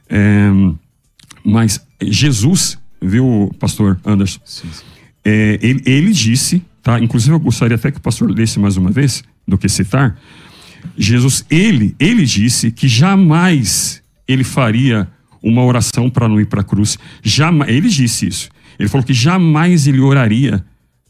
[0.09, 0.49] é,
[1.49, 4.39] mas Jesus viu, pastor Anderson?
[4.45, 4.83] Sim, sim.
[5.25, 6.99] É, ele, ele, disse, tá?
[6.99, 10.17] Inclusive eu gostaria até que o pastor lesse mais uma vez, do que citar.
[10.97, 15.07] Jesus, ele, ele disse que jamais ele faria
[15.41, 16.97] uma oração para não ir para a cruz.
[17.23, 18.49] Jamais, ele disse isso.
[18.77, 20.63] Ele falou que jamais ele oraria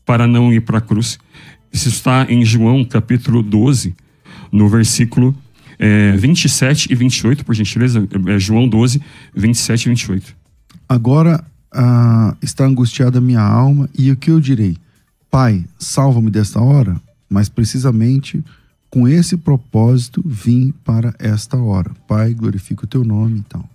[0.06, 1.19] para não ir para a cruz.
[1.71, 3.95] Isso está em João capítulo 12,
[4.52, 5.36] no versículo
[5.80, 8.08] é, 27 e 28, por gentileza.
[8.28, 9.02] É, João 12,
[9.34, 10.36] 27 e 28.
[10.88, 14.76] Agora ah, está angustiada minha alma, e o que eu direi?
[15.32, 18.44] Pai, salva-me desta hora, mas precisamente
[18.89, 21.92] com esse propósito vim para esta hora.
[22.08, 23.62] Pai, glorifica o teu nome e então.
[23.62, 23.70] tal.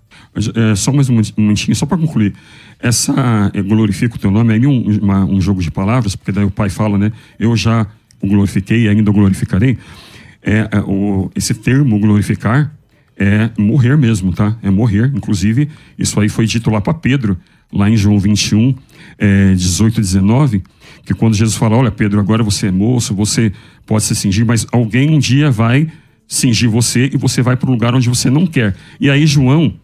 [0.57, 2.35] É, só mais um momentinho, só para concluir.
[2.81, 6.45] Essa é, glorifica o teu nome é um, uma, um jogo de palavras, porque daí
[6.45, 7.13] o pai fala, né?
[7.39, 7.87] Eu já
[8.21, 9.79] o glorifiquei e ainda o glorificarei.
[10.45, 12.71] É, é, o, esse termo glorificar
[13.17, 14.57] é morrer mesmo, tá?
[14.63, 15.11] É morrer.
[15.15, 17.39] Inclusive, isso aí foi dito lá para Pedro,
[17.73, 18.75] lá em João 21,
[19.19, 20.63] é, 18 e 19,
[21.05, 23.53] que quando Jesus fala: Olha, Pedro, agora você é moço, você
[23.87, 25.91] pode se cingir, mas alguém um dia vai
[26.29, 28.75] cingir você e você vai para o lugar onde você não quer.
[29.01, 29.75] E aí, João,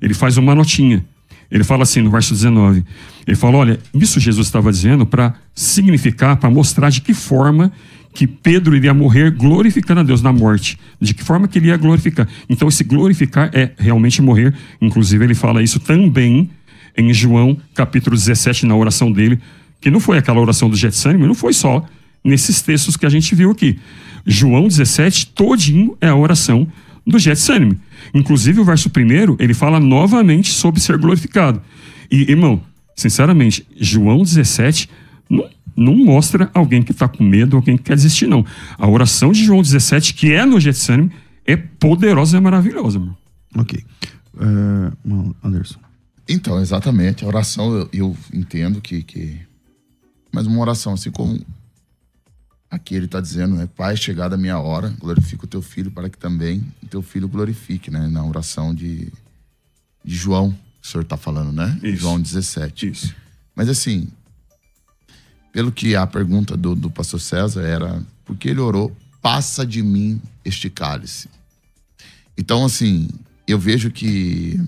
[0.00, 1.04] ele faz uma notinha.
[1.50, 2.84] Ele fala assim no verso 19:
[3.26, 7.72] Ele fala: Olha, isso Jesus estava dizendo para significar, para mostrar de que forma
[8.16, 10.78] que Pedro iria morrer glorificando a Deus na morte.
[10.98, 12.26] De que forma que ele ia glorificar.
[12.48, 14.54] Então, esse glorificar é realmente morrer.
[14.80, 16.48] Inclusive, ele fala isso também
[16.96, 19.38] em João, capítulo 17, na oração dele,
[19.82, 21.86] que não foi aquela oração do Getsemane, não foi só
[22.24, 23.78] nesses textos que a gente viu aqui.
[24.24, 26.66] João 17, todinho é a oração
[27.06, 27.78] do Getsemane.
[28.14, 31.60] Inclusive, o verso primeiro, ele fala novamente sobre ser glorificado.
[32.10, 32.62] E, irmão,
[32.96, 34.88] sinceramente, João 17
[35.28, 35.44] não
[35.76, 38.44] não mostra alguém que está com medo, alguém que quer desistir, não.
[38.78, 41.12] A oração de João 17, que é no Getsemane,
[41.44, 43.16] é poderosa e maravilhosa, mano.
[43.54, 43.84] Ok.
[44.34, 45.78] Uh, Anderson.
[46.28, 47.24] Então, exatamente.
[47.24, 49.38] A oração, eu, eu entendo que, que.
[50.32, 51.40] Mas uma oração, assim como
[52.70, 53.68] aqui ele está dizendo, né?
[53.76, 57.28] Pai, chegada a minha hora, glorifica o teu filho para que também o teu filho
[57.28, 58.06] glorifique, né?
[58.08, 59.12] Na oração de,
[60.04, 61.78] de João, que o senhor está falando, né?
[61.82, 62.02] Isso.
[62.02, 62.88] João 17.
[62.88, 63.14] Isso.
[63.54, 64.08] Mas assim,
[65.56, 70.20] pelo que a pergunta do, do pastor César era, porque ele orou, passa de mim
[70.44, 71.30] este cálice.
[72.36, 73.08] Então, assim,
[73.48, 74.60] eu vejo que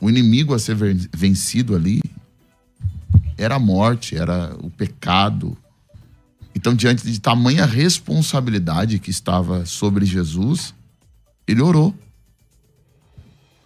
[0.00, 0.76] o inimigo a ser
[1.12, 2.00] vencido ali
[3.36, 5.58] era a morte, era o pecado.
[6.54, 10.72] Então, diante de tamanha responsabilidade que estava sobre Jesus,
[11.44, 11.92] ele orou.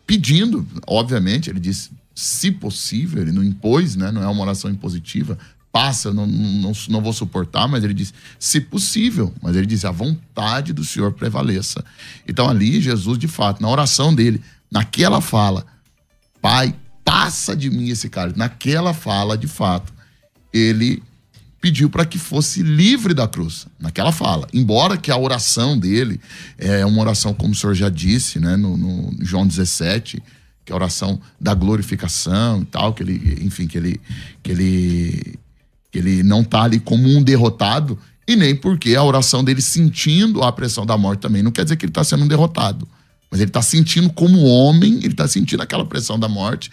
[0.07, 4.11] Pedindo, obviamente, ele disse, se possível, ele não impôs, né?
[4.11, 5.38] não é uma oração impositiva,
[5.74, 9.90] passa, não, não, não vou suportar, mas ele diz, se possível, mas ele diz, a
[9.90, 11.84] vontade do Senhor prevaleça.
[12.28, 15.66] Então ali, Jesus, de fato, na oração dele, naquela fala,
[16.40, 16.72] Pai,
[17.04, 18.38] passa de mim esse cálice.
[18.38, 19.92] Naquela fala, de fato,
[20.52, 21.02] ele
[21.60, 24.46] pediu para que fosse livre da cruz, naquela fala.
[24.52, 26.20] Embora que a oração dele
[26.56, 30.22] é uma oração, como o senhor já disse, né, no, no João 17,
[30.64, 34.00] que é a oração da glorificação e tal, que ele, enfim, que ele,
[34.40, 35.38] que ele
[35.98, 40.50] ele não está ali como um derrotado, e nem porque a oração dele sentindo a
[40.50, 42.88] pressão da morte também não quer dizer que ele está sendo um derrotado.
[43.30, 46.70] Mas ele está sentindo como homem, ele está sentindo aquela pressão da morte.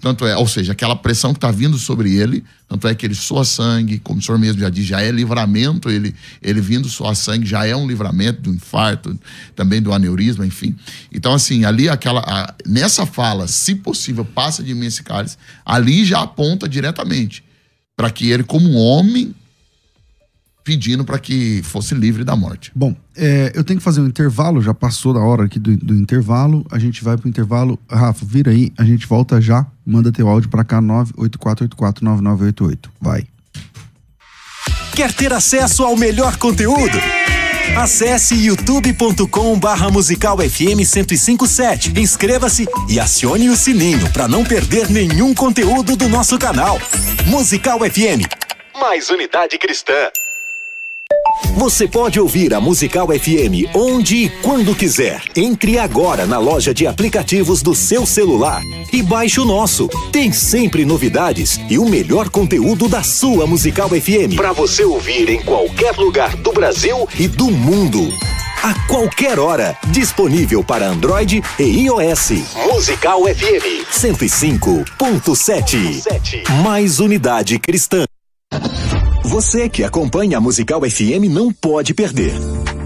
[0.00, 3.16] Tanto é, ou seja, aquela pressão que está vindo sobre ele, tanto é que ele
[3.16, 7.16] soa sangue, como o senhor mesmo já diz, já é livramento, ele, ele vindo soar
[7.16, 9.18] sangue já é um livramento do infarto,
[9.56, 10.76] também do aneurisma, enfim.
[11.12, 12.20] Então, assim, ali aquela.
[12.20, 17.42] A, nessa fala, se possível, passa de mim esse cálice, ali já aponta diretamente
[17.98, 19.34] para que ele, como homem,
[20.62, 22.70] pedindo para que fosse livre da morte.
[22.72, 25.96] Bom, é, eu tenho que fazer um intervalo, já passou da hora aqui do, do
[25.96, 26.64] intervalo.
[26.70, 27.76] A gente vai pro intervalo.
[27.90, 29.66] Rafa, vira aí, a gente volta já.
[29.84, 32.88] Manda teu áudio para cá, 984849988.
[33.00, 33.26] Vai.
[34.94, 36.98] Quer ter acesso ao melhor conteúdo?
[37.78, 41.92] Acesse youtube.com barra musical FM 1057.
[41.96, 46.76] Inscreva-se e acione o sininho para não perder nenhum conteúdo do nosso canal.
[47.24, 48.26] Musical FM.
[48.74, 50.10] Mais unidade cristã.
[51.56, 55.22] Você pode ouvir a Musical FM onde e quando quiser.
[55.36, 59.88] Entre agora na loja de aplicativos do seu celular e baixe o nosso.
[60.12, 65.42] Tem sempre novidades e o melhor conteúdo da sua Musical FM para você ouvir em
[65.42, 68.08] qualquer lugar do Brasil e do mundo.
[68.62, 72.30] A qualquer hora, disponível para Android e iOS.
[72.72, 76.48] Musical FM 105.7.
[76.64, 78.07] Mais unidade cristã.
[79.28, 82.32] Você que acompanha a Musical FM não pode perder.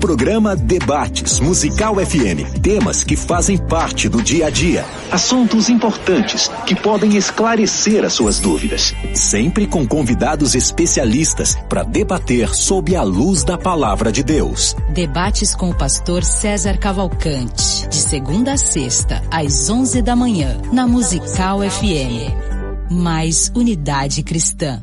[0.00, 2.61] Programa Debates Musical FM.
[2.61, 4.85] Temas que fazem parte do dia a dia.
[5.12, 8.92] Assuntos importantes que podem esclarecer as suas dúvidas.
[9.14, 14.74] Sempre com convidados especialistas para debater sob a luz da palavra de Deus.
[14.92, 17.87] Debates com o pastor César Cavalcante.
[17.88, 22.90] De segunda a sexta, às 11 da manhã, na Musical FM.
[22.90, 24.83] Mais unidade cristã.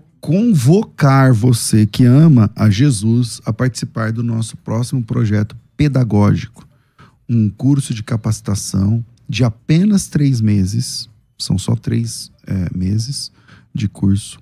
[0.21, 6.65] convocar você que ama a Jesus a participar do nosso próximo projeto pedagógico.
[7.27, 11.09] Um curso de capacitação de apenas três meses,
[11.39, 13.31] são só três é, meses
[13.73, 14.39] de curso,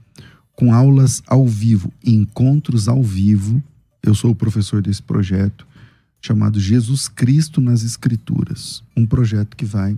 [0.53, 3.63] com aulas ao vivo, encontros ao vivo.
[4.03, 5.65] Eu sou o professor desse projeto
[6.21, 9.95] chamado Jesus Cristo nas Escrituras, um projeto que vai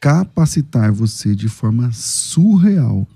[0.00, 3.06] capacitar você de forma surreal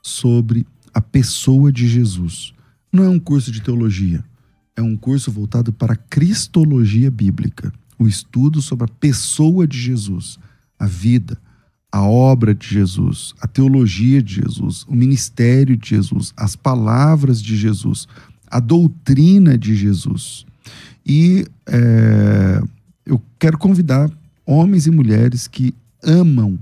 [0.00, 2.52] sobre a pessoa de Jesus.
[2.92, 4.24] Não é um curso de teologia,
[4.76, 10.38] é um curso voltado para a cristologia bíblica, o estudo sobre a pessoa de Jesus,
[10.78, 11.38] a vida,
[11.92, 17.56] a obra de Jesus, a teologia de Jesus, o ministério de Jesus, as palavras de
[17.56, 18.06] Jesus,
[18.46, 20.46] a doutrina de Jesus.
[21.04, 22.62] E é,
[23.04, 24.10] eu quero convidar
[24.46, 26.58] homens e mulheres que amam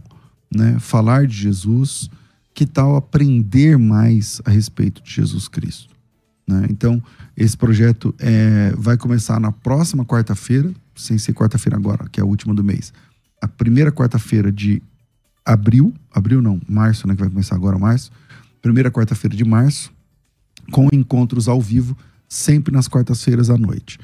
[0.54, 2.10] né, falar de Jesus,
[2.58, 5.94] que tal aprender mais a respeito de Jesus Cristo.
[6.44, 6.66] Né?
[6.68, 7.00] Então,
[7.36, 12.26] esse projeto é, vai começar na próxima quarta-feira, sem ser quarta-feira agora, que é a
[12.26, 12.92] última do mês.
[13.40, 14.82] A primeira quarta-feira de
[15.46, 18.10] abril, abril não, março, né, que vai começar agora março.
[18.60, 19.92] Primeira quarta-feira de março,
[20.72, 21.96] com encontros ao vivo,
[22.28, 24.00] sempre nas quartas-feiras à noite.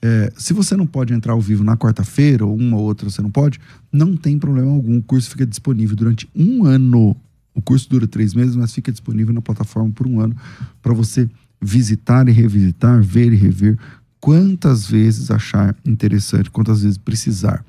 [0.00, 3.20] É, se você não pode entrar ao vivo na quarta-feira, ou uma ou outra você
[3.20, 3.58] não pode,
[3.90, 4.96] não tem problema algum.
[4.96, 7.16] O curso fica disponível durante um ano.
[7.56, 10.36] O curso dura três meses, mas fica disponível na plataforma por um ano
[10.82, 11.28] para você
[11.60, 13.78] visitar e revisitar, ver e rever
[14.20, 17.64] quantas vezes achar interessante, quantas vezes precisar.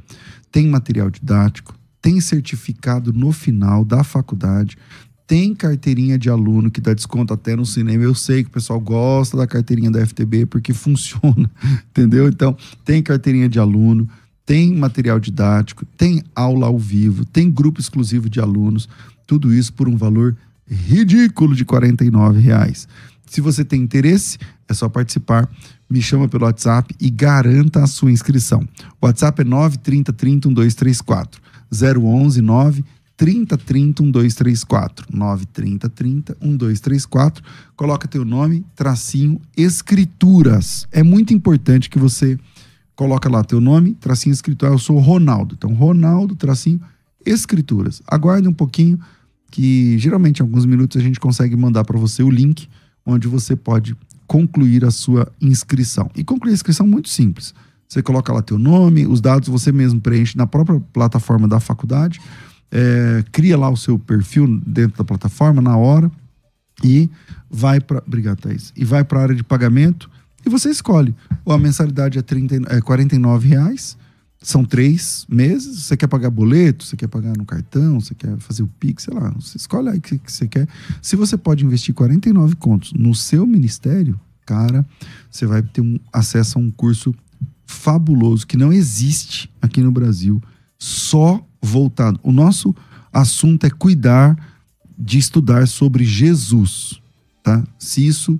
[0.52, 4.78] Tem material didático, tem certificado no final da faculdade,
[5.26, 8.04] tem carteirinha de aluno que dá desconto até no cinema.
[8.04, 11.50] Eu sei que o pessoal gosta da carteirinha da FTB porque funciona,
[11.90, 12.28] entendeu?
[12.28, 14.08] Então, tem carteirinha de aluno,
[14.46, 18.88] tem material didático, tem aula ao vivo, tem grupo exclusivo de alunos,
[19.28, 22.88] tudo isso por um valor ridículo de R$ reais.
[23.28, 25.50] Se você tem interesse, é só participar.
[25.90, 28.68] Me chama pelo WhatsApp e garanta a sua inscrição.
[29.02, 31.42] O WhatsApp é 930 30 1234.
[31.72, 32.86] 011 9
[33.18, 35.08] 30 30 1234.
[35.12, 37.44] 930 30 1234.
[37.76, 40.88] Coloca teu nome, tracinho, escrituras.
[40.92, 42.38] É muito importante que você
[42.96, 44.72] coloca lá teu nome, tracinho, escritura.
[44.72, 45.56] Eu sou Ronaldo.
[45.58, 46.82] Então, Ronaldo, tracinho,
[47.26, 48.02] escrituras.
[48.08, 49.00] Aguarde um pouquinho
[49.52, 52.68] que geralmente em alguns minutos a gente consegue mandar para você o link
[53.06, 53.96] onde você pode
[54.26, 56.10] concluir a sua inscrição.
[56.16, 57.54] E concluir a inscrição é muito simples.
[57.88, 62.20] Você coloca lá teu nome, os dados você mesmo preenche na própria plataforma da faculdade
[62.72, 66.12] é, cria lá o seu perfil dentro da plataforma na hora
[66.84, 67.10] e
[67.50, 68.04] vai para.
[68.06, 68.74] Obrigado, Thaís.
[68.76, 70.10] E vai para a área de pagamento
[70.46, 71.16] e você escolhe.
[71.46, 73.98] Ou a mensalidade é, 30, é 49 reais.
[74.48, 75.84] São três meses.
[75.84, 76.86] Você quer pagar boleto?
[76.86, 78.00] Você quer pagar no cartão?
[78.00, 79.04] Você quer fazer o Pix?
[79.04, 79.30] Sei lá.
[79.32, 80.66] Você escolhe aí o que, você quer.
[81.02, 84.86] Se você pode investir 49 contos no seu ministério, cara,
[85.30, 87.14] você vai ter um acesso a um curso
[87.66, 90.42] fabuloso que não existe aqui no Brasil.
[90.80, 92.18] Só voltado.
[92.24, 92.74] O nosso
[93.12, 94.34] assunto é cuidar
[94.98, 97.02] de estudar sobre Jesus,
[97.44, 97.62] tá?
[97.78, 98.40] Se isso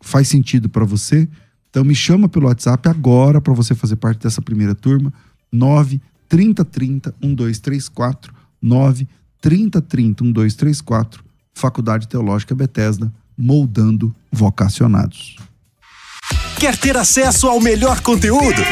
[0.00, 1.28] faz sentido para você,
[1.68, 5.12] então me chama pelo WhatsApp agora para você fazer parte dessa primeira turma.
[5.54, 9.08] 9 30 30 1234 9
[9.40, 11.24] 30 30 1234
[11.54, 15.36] Faculdade Teológica Bethesda, moldando vocacionados.
[16.58, 18.62] Quer ter acesso ao melhor conteúdo?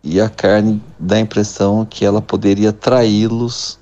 [0.04, 3.80] e a carne dá a impressão que ela poderia traí-los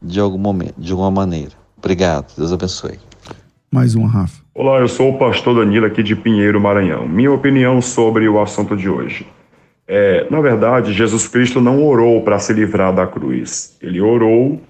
[0.00, 1.52] de algum momento, de alguma maneira.
[1.76, 2.32] Obrigado.
[2.38, 3.00] Deus abençoe.
[3.72, 4.40] Mais um, Rafa.
[4.54, 7.08] Olá, eu sou o pastor Danilo aqui de Pinheiro, Maranhão.
[7.08, 9.26] Minha opinião sobre o assunto de hoje.
[9.92, 13.76] É, na verdade, Jesus Cristo não orou para se livrar da cruz.
[13.82, 14.60] Ele orou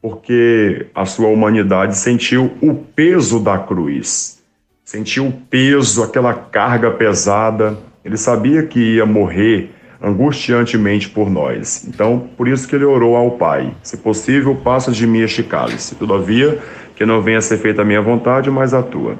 [0.00, 4.40] porque a sua humanidade sentiu o peso da cruz.
[4.84, 7.76] Sentiu o peso, aquela carga pesada.
[8.04, 11.84] Ele sabia que ia morrer angustiantemente por nós.
[11.88, 15.96] Então, por isso que ele orou ao Pai: Se possível, passa de mim este cálice.
[15.96, 16.56] Todavia,
[16.94, 19.16] que não venha a ser feita a minha vontade, mas a tua.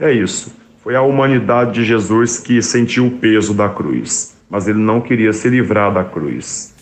[0.00, 0.56] É isso.
[0.82, 5.32] Foi a humanidade de Jesus que sentiu o peso da cruz, mas ele não queria
[5.32, 6.74] se livrar da cruz.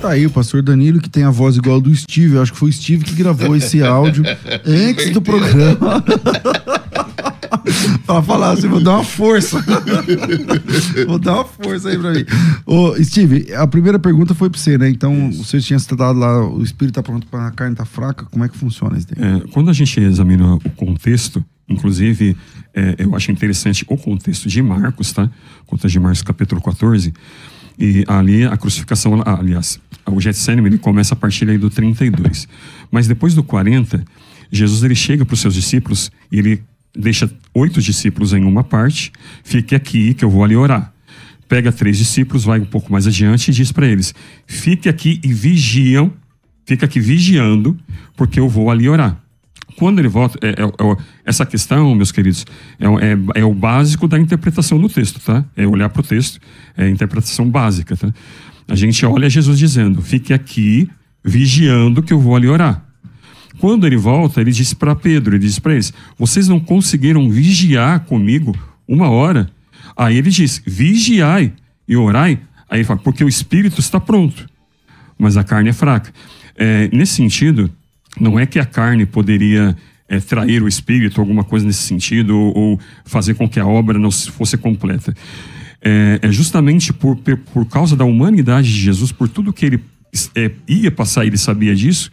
[0.00, 2.36] Tá aí o pastor Danilo, que tem a voz igual do Steve.
[2.36, 4.22] Eu acho que foi o Steve que gravou esse áudio
[4.64, 6.00] antes do programa.
[8.06, 9.64] pra falar assim, vou dar uma força.
[11.08, 12.24] vou dar uma força aí pra mim.
[12.64, 14.88] Ô, Steve, a primeira pergunta foi pra você, né?
[14.88, 15.44] Então, Isso.
[15.44, 18.26] você tinha citado lá, o espírito tá pronto pra a carne tá fraca.
[18.26, 19.24] Como é que funciona isso daí?
[19.24, 22.36] É, quando a gente examina o contexto, inclusive,
[22.74, 25.30] é, eu acho interessante o contexto de Marcos, tá?
[25.66, 27.12] Contexto de Marcos, capítulo 14.
[27.78, 32.48] E ali a crucificação, aliás, o Getsemane ele começa a partir aí do 32.
[32.90, 34.04] Mas depois do 40,
[34.50, 36.62] Jesus ele chega para os seus discípulos e ele
[36.94, 40.92] deixa oito discípulos em uma parte, fique aqui que eu vou ali orar.
[41.48, 44.14] Pega três discípulos, vai um pouco mais adiante e diz para eles:
[44.46, 46.12] fique aqui e vigiam,
[46.64, 47.78] fica aqui vigiando,
[48.16, 49.21] porque eu vou ali orar.
[49.76, 52.44] Quando ele volta, é, é, é, essa questão, meus queridos,
[52.78, 55.44] é, é, é, o básico da interpretação do texto, tá?
[55.56, 56.40] É olhar para o texto,
[56.76, 58.12] é a interpretação básica, tá?
[58.68, 60.88] A gente olha Jesus dizendo: fique aqui
[61.24, 62.84] vigiando que eu vou ali orar.
[63.58, 68.00] Quando ele volta, ele disse para Pedro, ele disse para eles: Vocês não conseguiram vigiar
[68.00, 68.56] comigo
[68.88, 69.50] uma hora?
[69.96, 71.52] Aí ele diz: Vigiai
[71.86, 72.40] e orai.
[72.68, 74.48] Aí ele fala: Porque o espírito está pronto,
[75.18, 76.12] mas a carne é fraca.
[76.56, 77.70] É, nesse sentido,
[78.20, 79.76] não é que a carne poderia
[80.08, 83.98] é, trair o espírito, alguma coisa nesse sentido, ou, ou, fazer com que a obra
[83.98, 85.14] não fosse completa.
[85.80, 89.80] É, é justamente por, por causa da humanidade de Jesus, por tudo que ele
[90.34, 92.10] é, ia passar, ele sabia disso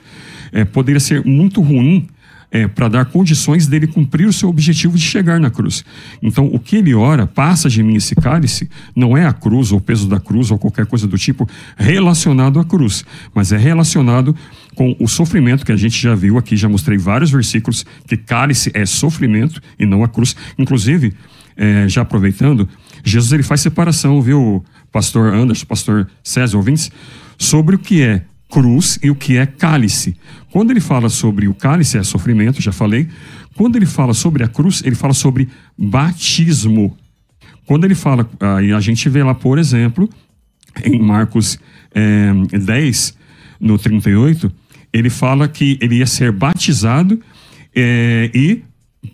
[0.51, 2.07] é, poderia ser muito ruim
[2.51, 5.83] é, para dar condições dele cumprir o seu objetivo de chegar na cruz.
[6.21, 9.77] Então, o que ele ora, passa de mim esse cálice, não é a cruz, ou
[9.77, 11.47] o peso da cruz, ou qualquer coisa do tipo
[11.77, 14.35] relacionado à cruz, mas é relacionado
[14.75, 18.71] com o sofrimento que a gente já viu aqui, já mostrei vários versículos, que cálice
[18.73, 20.35] é sofrimento e não a cruz.
[20.57, 21.13] Inclusive,
[21.55, 22.67] é, já aproveitando,
[23.03, 26.89] Jesus ele faz separação, viu, pastor Anderson, pastor César, ouvintes,
[27.37, 30.17] sobre o que é cruz e o que é cálice.
[30.51, 33.07] Quando ele fala sobre o cálice, é sofrimento, já falei.
[33.55, 35.47] Quando ele fala sobre a cruz, ele fala sobre
[35.77, 36.97] batismo.
[37.65, 40.09] Quando ele fala, aí a gente vê lá, por exemplo,
[40.83, 41.59] em Marcos
[41.93, 43.15] é, 10,
[43.59, 44.51] no 38,
[44.91, 47.21] ele fala que ele ia ser batizado
[47.75, 48.63] é, e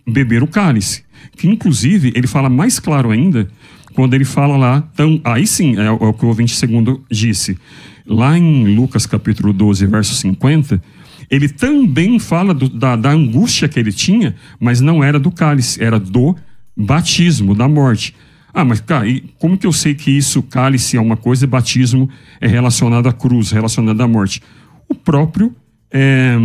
[0.08, 1.04] beber o cálice.
[1.36, 3.48] Que inclusive ele fala mais claro ainda
[3.94, 7.58] quando ele fala lá, então, aí sim é, é o que o ouvinte segundo disse
[8.06, 10.82] lá em Lucas capítulo 12, verso 50,
[11.30, 15.84] ele também fala do, da, da angústia que ele tinha, mas não era do cálice,
[15.84, 16.36] era do
[16.76, 18.16] batismo, da morte.
[18.54, 19.06] Ah, mas cara,
[19.38, 23.14] como que eu sei que isso, cálice é uma coisa e batismo é relacionado à
[23.14, 24.42] cruz, relacionado à morte?
[24.88, 25.54] O próprio
[25.92, 26.38] é,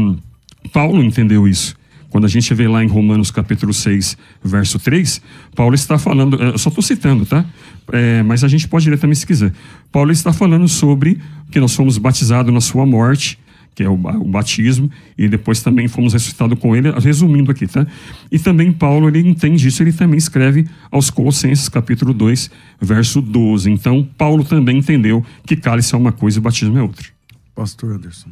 [0.73, 1.77] Paulo entendeu isso.
[2.11, 5.23] Quando a gente vê lá em Romanos capítulo 6, verso 3,
[5.55, 7.47] Paulo está falando, eu só estou citando, tá?
[7.93, 9.53] É, mas a gente pode ler também se quiser.
[9.93, 11.21] Paulo está falando sobre
[11.53, 13.39] que nós fomos batizados na sua morte,
[13.77, 17.87] que é o, o, batismo, e depois também fomos ressuscitados com ele, resumindo aqui, tá?
[18.31, 22.51] E também Paulo, ele entende isso, ele também escreve aos Colossenses, capítulo 2,
[22.81, 23.71] verso 12.
[23.71, 27.07] Então, Paulo também entendeu que cálice é uma coisa e batismo é outra.
[27.55, 28.31] Pastor Anderson.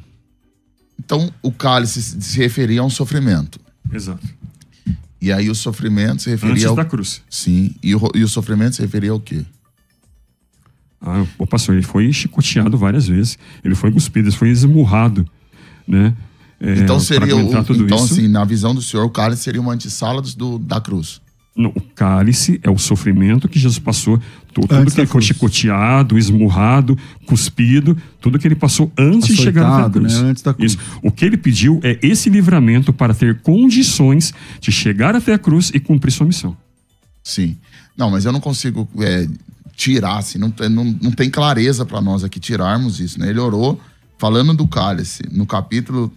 [0.99, 3.61] Então, o cálice se referia a um sofrimento.
[3.93, 4.27] Exato.
[5.21, 6.77] E aí o sofrimento se referia Antes ao...
[6.77, 7.23] da cruz.
[7.29, 7.75] Sim.
[7.83, 9.45] E o, e o sofrimento se referia ao quê?
[11.01, 13.39] Ah, o pastor, ele foi chicoteado várias vezes.
[13.65, 15.27] Ele foi cuspido, ele foi esmurrado,
[15.87, 16.15] né?
[16.61, 17.95] É, então seria o, então isso.
[17.95, 21.21] assim, na visão do senhor, o cálice seria uma antessala do, da cruz.
[21.59, 24.21] No, o cálice é o sofrimento que Jesus passou,
[24.55, 26.97] tudo, tudo que ele foi chicoteado, esmurrado,
[27.27, 30.15] cuspido, tudo que ele passou antes Açoitado, de chegar até a cruz.
[30.15, 30.31] Né?
[30.31, 30.73] Antes da cruz.
[30.75, 31.01] Isso.
[31.03, 35.73] O que ele pediu é esse livramento para ter condições de chegar até a cruz
[35.75, 36.57] e cumprir sua missão.
[37.25, 37.57] Sim.
[37.97, 39.27] Não, mas eu não consigo é,
[39.75, 43.31] tirar, assim, não, não, não tem clareza para nós aqui tirarmos isso, né?
[43.31, 43.81] Ele orou
[44.17, 46.13] falando do cálice, no capítulo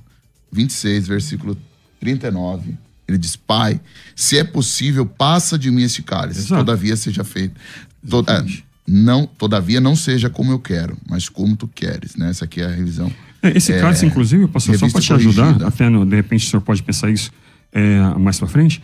[0.51, 1.57] 26, versículo
[1.99, 2.77] 39
[3.11, 3.79] ele diz: Pai,
[4.15, 6.39] se é possível, passa de mim esse cálice.
[6.41, 6.65] Exato.
[6.65, 7.59] Todavia seja feito.
[8.07, 8.45] Toda,
[8.87, 12.15] não, todavia não seja como eu quero, mas como tu queres.
[12.15, 12.29] Né?
[12.29, 13.11] Essa aqui é a revisão.
[13.41, 16.49] É, esse é, cálice, inclusive, pastor, só para te ajudar, até no, de repente o
[16.49, 17.31] senhor pode pensar isso
[17.71, 18.81] é, mais para frente.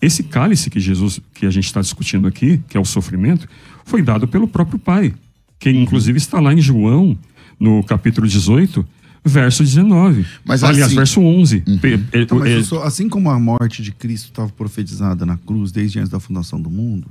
[0.00, 3.48] esse cálice que Jesus, que a gente está discutindo aqui, que é o sofrimento,
[3.84, 5.14] foi dado pelo próprio Pai,
[5.58, 7.16] que inclusive está lá em João,
[7.58, 8.86] no capítulo 18,
[9.24, 10.24] verso 19.
[10.44, 11.60] Mas Aliás, assim- verso 11.
[11.80, 15.24] Pe- é- Então, mas é- o so- assim como a morte de Cristo estava profetizada
[15.24, 17.06] na cruz desde antes da fundação do mundo,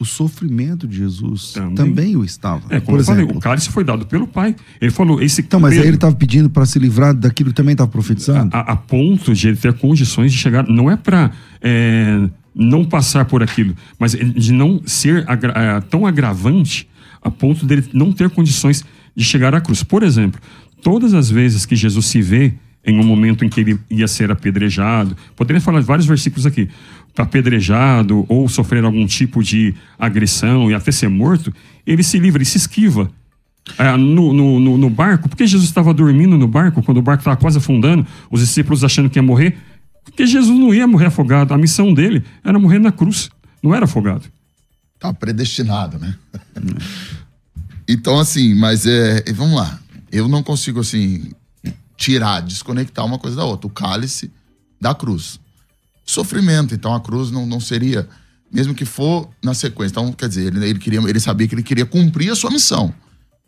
[0.00, 1.74] o sofrimento de Jesus Também.
[1.74, 2.62] também, o estava.
[2.70, 3.38] é, Por como eu falei, exemplo.
[3.38, 4.54] o cálice foi dado pelo Pai.
[4.80, 7.56] Ele falou, esse Então, mas aí Pedro- ele estava pedindo para se livrar daquilo que
[7.56, 8.54] também estava profetizando?
[8.54, 10.68] a, a ponto de ele ter condições de chegar.
[10.68, 11.32] Não é para
[12.54, 16.88] não passar por aquilo, mas de não ser agra- eh, tão agravante
[17.22, 18.84] a ponto dele não ter condições
[19.16, 19.82] de chegar à cruz.
[19.82, 20.40] Por exemplo,
[20.82, 22.54] todas as vezes que Jesus se vê
[22.84, 26.68] em um momento em que ele ia ser apedrejado, poderia falar vários versículos aqui,
[27.16, 31.52] apedrejado ou sofrer algum tipo de agressão e até ser morto,
[31.86, 33.10] ele se livra, ele se esquiva
[33.76, 37.20] ah, no, no, no- no barco, porque Jesus estava dormindo no barco, quando o barco
[37.20, 39.58] estava quase afundando, os discípulos achando que ia morrer,
[40.04, 43.28] porque Jesus não ia morrer afogado, a missão dele era morrer na cruz,
[43.62, 44.24] não era afogado.
[44.98, 46.14] Tá predestinado, né?
[47.86, 49.22] então, assim, mas é.
[49.32, 49.78] Vamos lá.
[50.10, 51.30] Eu não consigo, assim,
[51.96, 53.66] tirar, desconectar uma coisa da outra.
[53.66, 54.30] O cálice
[54.80, 55.40] da cruz.
[56.04, 56.74] Sofrimento.
[56.74, 58.08] Então a cruz não, não seria.
[58.50, 59.92] Mesmo que for na sequência.
[59.92, 62.94] Então, quer dizer, ele, ele, queria, ele sabia que ele queria cumprir a sua missão.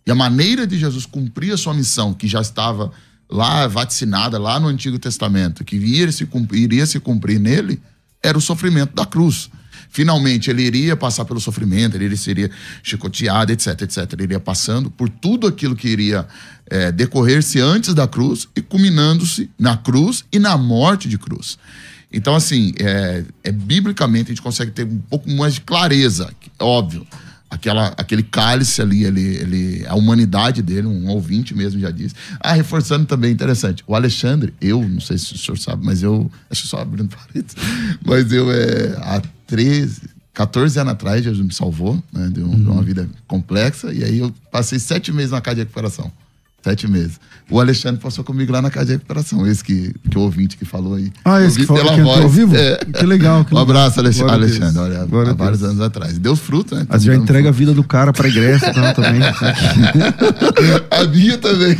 [0.06, 2.90] E a maneira de Jesus cumprir a sua missão, que já estava
[3.30, 7.80] lá vaticinada, lá no Antigo Testamento, que iria se cumprir, iria se cumprir nele,
[8.22, 9.50] era o sofrimento da cruz.
[9.90, 12.50] Finalmente, ele iria passar pelo sofrimento, ele seria
[12.82, 14.12] chicoteado, etc, etc.
[14.12, 16.26] Ele iria passando por tudo aquilo que iria
[16.66, 21.58] eh, decorrer-se antes da cruz e culminando-se na cruz e na morte de cruz.
[22.12, 27.06] Então, assim, é, é, biblicamente a gente consegue ter um pouco mais de clareza, óbvio.
[27.50, 32.14] Aquela, aquele cálice ali, ele, ele, a humanidade dele, um ouvinte mesmo já disse.
[32.38, 33.82] Ah, reforçando também, interessante.
[33.88, 37.56] O Alexandre, eu, não sei se o senhor sabe, mas eu, acho só abrindo parênteses,
[38.06, 42.68] mas eu, é, há 13, 14 anos atrás, Jesus me salvou, né, de, um- de
[42.70, 46.10] uma vida complexa, e aí eu passei sete meses na casa de recuperação.
[46.62, 47.18] Sete meses.
[47.50, 50.64] O Alexandre passou comigo lá na casa de recuperação, esse que, que o ouvinte que
[50.66, 51.10] falou aí.
[51.24, 52.54] Ah, esse que falou pela que voz, ao vivo?
[52.54, 52.76] é.
[52.84, 53.44] Que legal.
[53.46, 54.34] que Um abraço, Alex- Glória.
[54.36, 54.78] Alexandre.
[54.78, 56.18] Olha, Glória há vários anos atrás.
[56.18, 56.86] Deu fruto, né?
[56.88, 59.20] Mas já entrega a vida do cara para igreja então, também.
[60.90, 61.76] A minha também.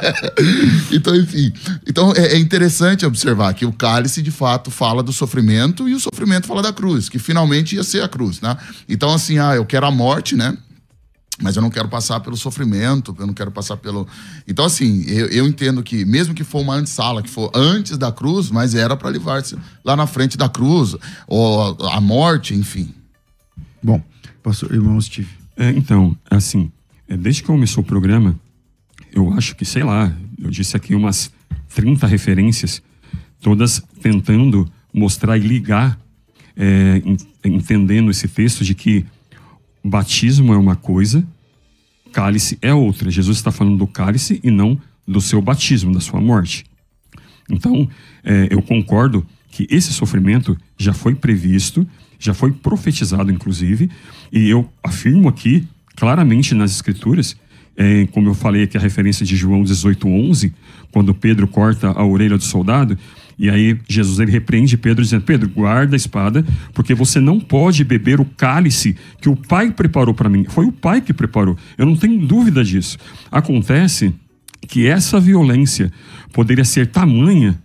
[0.92, 1.52] então, enfim.
[1.86, 6.00] Então, é, é interessante observar que o cálice, de fato, fala do sofrimento e o
[6.00, 8.56] sofrimento fala da cruz, que finalmente ia ser a cruz, né?
[8.88, 10.56] Então, assim, ah, eu quero a morte, né?
[11.40, 14.06] Mas eu não quero passar pelo sofrimento, eu não quero passar pelo.
[14.46, 18.12] Então, assim, eu, eu entendo que, mesmo que for uma antessala, que for antes da
[18.12, 20.94] cruz, mas era para levar-se lá na frente da cruz,
[21.26, 22.92] ou a morte, enfim.
[23.82, 24.02] Bom,
[24.42, 25.28] pastor, irmão Steve.
[25.56, 26.70] É, então, assim,
[27.08, 28.38] é, desde que começou o programa,
[29.12, 31.30] eu acho que, sei lá, eu disse aqui umas
[31.74, 32.82] 30 referências,
[33.40, 35.98] todas tentando mostrar e ligar,
[36.56, 39.06] é, en- entendendo esse texto de que
[39.82, 41.26] batismo é uma coisa,
[42.12, 43.10] cálice é outra.
[43.10, 46.64] Jesus está falando do cálice e não do seu batismo, da sua morte.
[47.50, 47.88] Então,
[48.22, 51.86] é, eu concordo que esse sofrimento já foi previsto,
[52.18, 53.90] já foi profetizado, inclusive,
[54.32, 55.66] e eu afirmo aqui,
[55.96, 57.36] claramente nas Escrituras,
[57.76, 60.52] é, como eu falei aqui a referência de João 18,11,
[60.92, 62.96] quando Pedro corta a orelha do soldado,
[63.42, 67.82] e aí Jesus ele repreende Pedro, dizendo: Pedro, guarda a espada, porque você não pode
[67.84, 70.44] beber o cálice que o Pai preparou para mim.
[70.46, 72.98] Foi o Pai que preparou, eu não tenho dúvida disso.
[73.32, 74.14] Acontece
[74.68, 75.90] que essa violência
[76.34, 77.58] poderia ser tamanha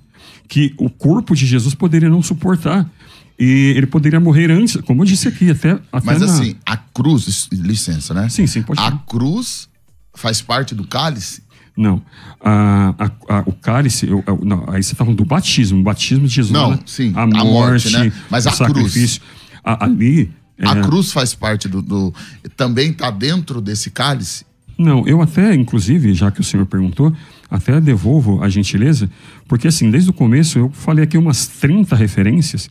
[0.48, 2.90] que o corpo de Jesus poderia não suportar.
[3.38, 6.78] E ele poderia morrer antes, como eu disse aqui, até, até Mas na- assim, a
[6.78, 8.30] cruz, licença, né?
[8.30, 9.68] Sim, sim, pode A cruz
[10.14, 11.44] faz parte do cálice?
[11.78, 12.02] Não.
[12.40, 15.80] A, a- a- o cálice, eu- eu- não, aí você está falando do batismo.
[15.80, 16.54] O batismo de Jesus.
[16.54, 16.80] Não, né?
[16.86, 18.12] sim, A a morte, morte, né?
[18.30, 18.68] Mas o a cruz.
[18.74, 19.22] sacrifício.
[19.64, 20.32] A- ali.
[20.62, 21.82] A é, cruz faz parte do.
[21.82, 22.14] do-
[22.56, 24.46] também está dentro desse cálice?
[24.78, 27.14] Não, eu até, inclusive, já que o senhor perguntou,
[27.50, 29.10] até devolvo a gentileza,
[29.48, 32.70] porque assim, desde o começo eu falei aqui umas 30 referências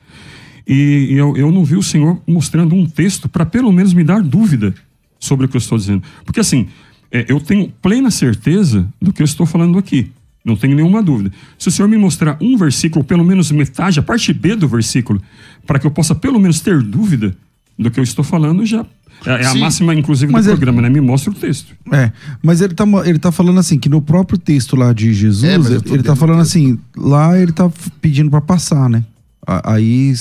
[0.67, 4.23] e eu, eu não vi o senhor mostrando um texto para pelo menos me dar
[4.23, 4.75] dúvida
[5.19, 6.03] sobre o que eu estou dizendo.
[6.25, 6.69] Porque assim,
[7.11, 10.11] é, eu tenho plena certeza do que eu estou falando aqui.
[10.45, 11.33] Não tenho nenhuma dúvida.
[11.59, 15.21] Se o senhor me mostrar um versículo, pelo menos metade, a parte B do versículo,
[15.67, 17.35] para que eu possa pelo menos ter dúvida
[17.79, 18.85] do que eu estou falando, já
[19.25, 19.61] é, é a Sim.
[19.61, 20.91] máxima, inclusive, Mas do é- programa, né?
[20.91, 21.75] Me mostra o texto.
[21.91, 25.45] É, mas ele tá, ele tá falando assim, que no próprio texto lá de Jesus,
[25.45, 27.71] É, ele, ele tá falando do assim, lá ele tá
[28.03, 29.03] pedindo pra passar, né?
[29.47, 30.13] Aí,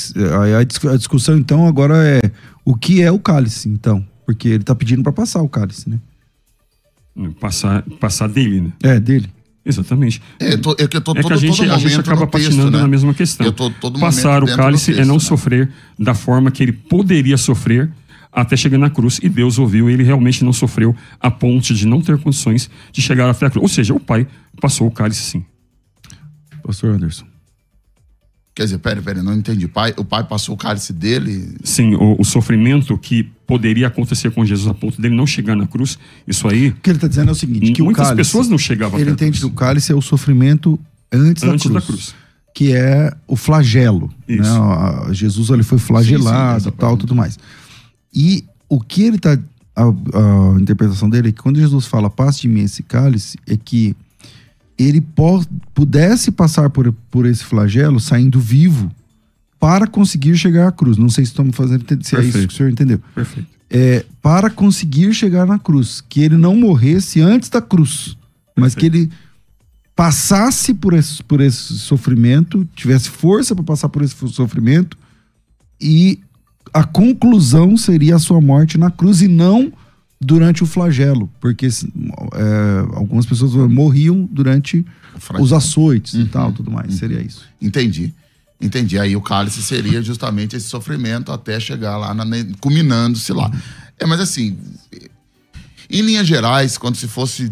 [0.42, 2.22] aí a, dis- a discussão então agora é
[2.66, 4.06] o que é o cálice, então?
[4.26, 6.00] Porque ele tá pedindo pra passar o cálice, né?
[7.39, 8.74] Passar, passar dele, né?
[8.82, 9.30] É, dele.
[9.66, 10.22] Exatamente.
[10.39, 12.28] É, tô, é que eu tô É todo, que a gente, todo a gente acaba
[12.28, 12.82] texto, patinando né?
[12.82, 13.45] na mesma questão.
[13.45, 15.22] Eu tô todo Passar o cálice é texto, não né?
[15.22, 17.89] sofrer da forma que ele poderia sofrer
[18.32, 19.20] até chegar na cruz.
[19.24, 23.30] E Deus ouviu, ele realmente não sofreu a ponto de não ter condições de chegar
[23.30, 23.64] até a cruz.
[23.64, 24.28] Ou seja, o pai
[24.59, 25.45] passou o cálice sim.
[26.64, 27.33] Pastor Anderson.
[28.56, 29.68] Quer dizer, pera, pera, não entendi.
[29.68, 31.56] Pai, o pai passou o cálice dele.
[31.64, 35.66] Sim, o, o sofrimento que poderia acontecer com Jesus a ponto dele não chegar na
[35.66, 35.97] cruz,
[36.28, 38.47] isso aí, O que ele está dizendo é o seguinte: que muitas o cálice, pessoas
[38.47, 39.51] não chegavam Ele entende que cruz.
[39.51, 40.80] o cálice é o sofrimento
[41.12, 42.16] antes, Antes da, da cruz, cruz.
[42.54, 44.14] Que é o flagelo.
[44.30, 44.43] Isso.
[44.43, 44.49] Né?
[44.49, 47.39] A- a- Jesus ele foi Sim, flagelado sim, e tal, tudo mais.
[48.14, 49.38] E o que ele está.
[49.76, 53.58] A, a interpretação dele é que quando Jesus fala passe de mim esse cálice, é
[53.58, 53.95] que
[54.78, 55.03] ele
[55.74, 58.91] pudesse passar por, por esse flagelo saindo vivo
[59.59, 60.97] para conseguir chegar à cruz.
[60.97, 62.47] Não sei se estamos fazendo se é isso Perfeito.
[62.47, 62.99] que o senhor entendeu.
[63.15, 63.47] Perfeito.
[63.69, 66.03] É, para conseguir chegar na cruz.
[66.07, 68.17] Que ele não morresse antes da cruz.
[68.55, 69.09] Mas que ele
[69.95, 74.97] passasse por esse, por esse sofrimento, tivesse força para passar por esse sofrimento,
[75.80, 76.19] e
[76.74, 79.71] a conclusão seria a sua morte na cruz e não
[80.24, 81.30] durante o flagelo.
[81.39, 84.86] Porque é, algumas pessoas morriam durante
[85.39, 86.95] os açoites e tal, tudo mais.
[86.95, 87.45] Seria isso.
[87.61, 88.13] Entendi.
[88.59, 88.97] Entendi.
[88.97, 92.26] Aí o cálice seria justamente esse sofrimento até chegar lá, na,
[92.59, 93.51] culminando-se lá.
[93.99, 94.57] É, mas assim,
[95.89, 97.51] em linhas gerais, quando se fosse.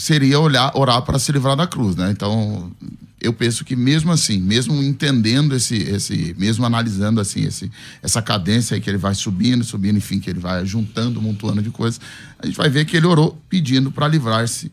[0.00, 2.10] Seria olhar, orar para se livrar da cruz, né?
[2.10, 2.72] Então,
[3.20, 7.70] eu penso que mesmo assim, mesmo entendendo esse, esse mesmo analisando assim, esse,
[8.02, 11.70] essa cadência aí que ele vai subindo, subindo, enfim, que ele vai juntando, montuando de
[11.70, 12.00] coisas,
[12.38, 14.72] a gente vai ver que ele orou pedindo para livrar-se,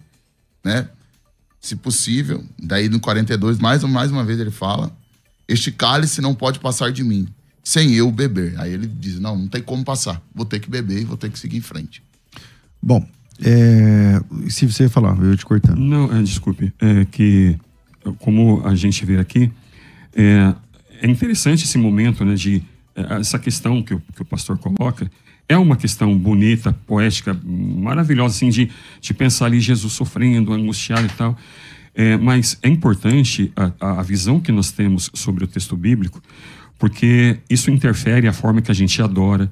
[0.63, 0.87] né?
[1.59, 2.43] se possível.
[2.57, 4.95] Daí no 42, mais, mais uma vez ele fala:
[5.47, 7.27] Este cálice não pode passar de mim,
[7.63, 8.59] sem eu beber.
[8.59, 10.21] Aí ele diz: Não, não tem como passar.
[10.33, 12.01] Vou ter que beber e vou ter que seguir em frente.
[12.81, 13.05] Bom,
[13.43, 15.79] é, se você falar, eu te cortando.
[15.79, 16.73] Não, é, desculpe.
[16.79, 17.57] É que,
[18.19, 19.51] como a gente vê aqui,
[20.15, 20.53] é,
[21.01, 22.63] é interessante esse momento, né, de
[22.95, 25.09] é, essa questão que o, que o pastor coloca.
[25.49, 28.69] É uma questão bonita, poética, maravilhosa, assim, de,
[28.99, 31.37] de pensar ali Jesus sofrendo, angustiado e tal.
[31.95, 36.21] É, mas é importante a, a visão que nós temos sobre o texto bíblico,
[36.77, 39.49] porque isso interfere a forma que a gente adora,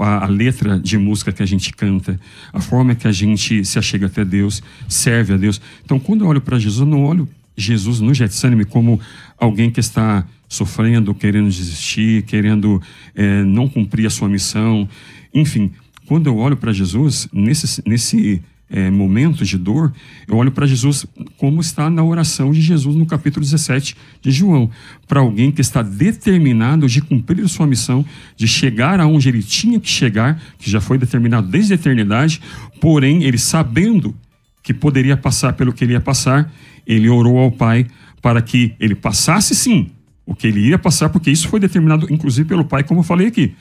[0.00, 2.18] a, a letra de música que a gente canta,
[2.52, 5.60] a forma que a gente se achega até Deus, serve a Deus.
[5.84, 9.00] Então, quando eu olho para Jesus, eu não olho Jesus no Getsemane como
[9.38, 12.80] alguém que está sofrendo, querendo desistir, querendo
[13.14, 14.88] eh, não cumprir a sua missão.
[15.32, 15.72] Enfim,
[16.06, 19.92] quando eu olho para Jesus, nesse, nesse eh, momento de dor,
[20.26, 21.06] eu olho para Jesus
[21.36, 24.70] como está na oração de Jesus no capítulo 17 de João,
[25.06, 28.04] para alguém que está determinado de cumprir sua missão,
[28.36, 32.40] de chegar aonde ele tinha que chegar, que já foi determinado desde a eternidade,
[32.80, 34.14] porém, ele sabendo
[34.62, 36.52] que poderia passar pelo que ele ia passar,
[36.84, 37.86] ele orou ao Pai
[38.20, 39.90] para que ele passasse sim
[40.26, 43.28] o que ele ia passar, porque isso foi determinado inclusive pelo Pai, como eu falei
[43.28, 43.54] aqui,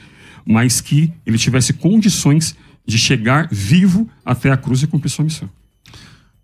[0.44, 5.50] mas que ele tivesse condições de chegar vivo até a cruz e cumprir sua missão.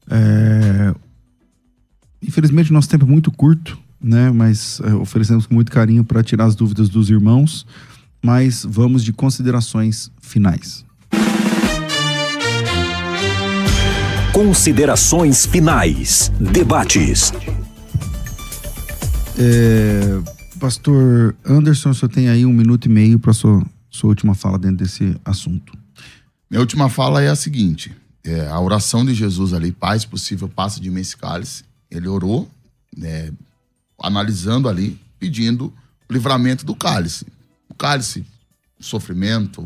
[0.10, 0.94] É,
[2.22, 4.30] Infelizmente, nosso tempo é muito curto, né?
[4.32, 7.66] Mas é, oferecemos com muito carinho para tirar as dúvidas dos irmãos.
[8.24, 10.86] Mas vamos de considerações finais.
[14.32, 16.32] Considerações finais.
[16.40, 17.34] Debates.
[19.40, 20.22] É,
[20.60, 24.60] Pastor Anderson, o senhor tem aí um minuto e meio para sua, sua última fala
[24.60, 25.74] dentro desse assunto.
[26.52, 27.96] Minha última fala é a seguinte:
[28.26, 31.64] é, a oração de Jesus ali, se possível, passa de mim esse cálice.
[31.90, 32.52] Ele orou,
[32.96, 33.32] né,
[33.98, 35.74] analisando ali, pedindo
[36.10, 37.26] livramento do cálice.
[37.70, 38.26] O cálice,
[38.82, 39.66] sofrimento,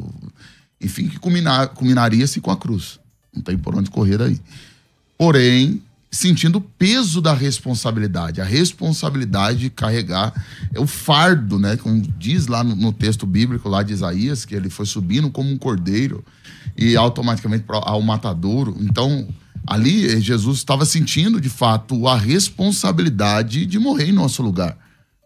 [0.79, 2.99] enfim, que culminar, culminaria-se com a cruz.
[3.33, 4.39] Não tem por onde correr aí.
[5.17, 5.81] Porém,
[6.12, 10.34] sentindo o peso da responsabilidade, a responsabilidade de carregar
[10.74, 11.76] é o fardo, né?
[11.78, 15.49] Como diz lá no, no texto bíblico lá de Isaías, que ele foi subindo como
[15.49, 16.24] um cordeiro
[16.78, 18.76] e automaticamente ao matadouro.
[18.80, 19.28] Então,
[19.68, 24.78] ali eh, Jesus estava sentindo de fato a responsabilidade de morrer em nosso lugar.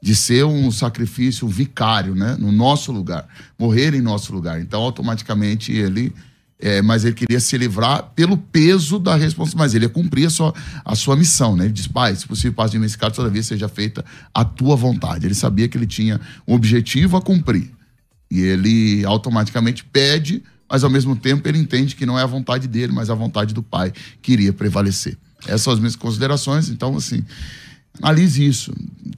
[0.02, 2.38] De ser um sacrifício vicário, né?
[2.40, 3.28] No nosso lugar.
[3.60, 4.62] Morrer em nosso lugar.
[4.62, 6.14] Então, automaticamente, ele
[6.62, 9.57] é, mas ele queria se livrar pelo peso da responsabilidade.
[9.57, 10.53] Mas ele ia cumprir a sua,
[10.84, 11.66] a sua missão, né?
[11.66, 14.03] Ele diz, pai, se possível, passe de mim esse toda vez seja feita
[14.34, 15.26] a tua vontade.
[15.26, 17.72] Ele sabia que ele tinha um objetivo a cumprir.
[18.30, 22.68] E ele automaticamente pede, mas ao mesmo tempo ele entende que não é a vontade
[22.68, 25.18] dele, mas a vontade do pai que iria prevalecer.
[25.45, 26.68] Essas são as minhas considerações.
[26.68, 27.24] Então, assim,
[28.01, 28.74] analise isso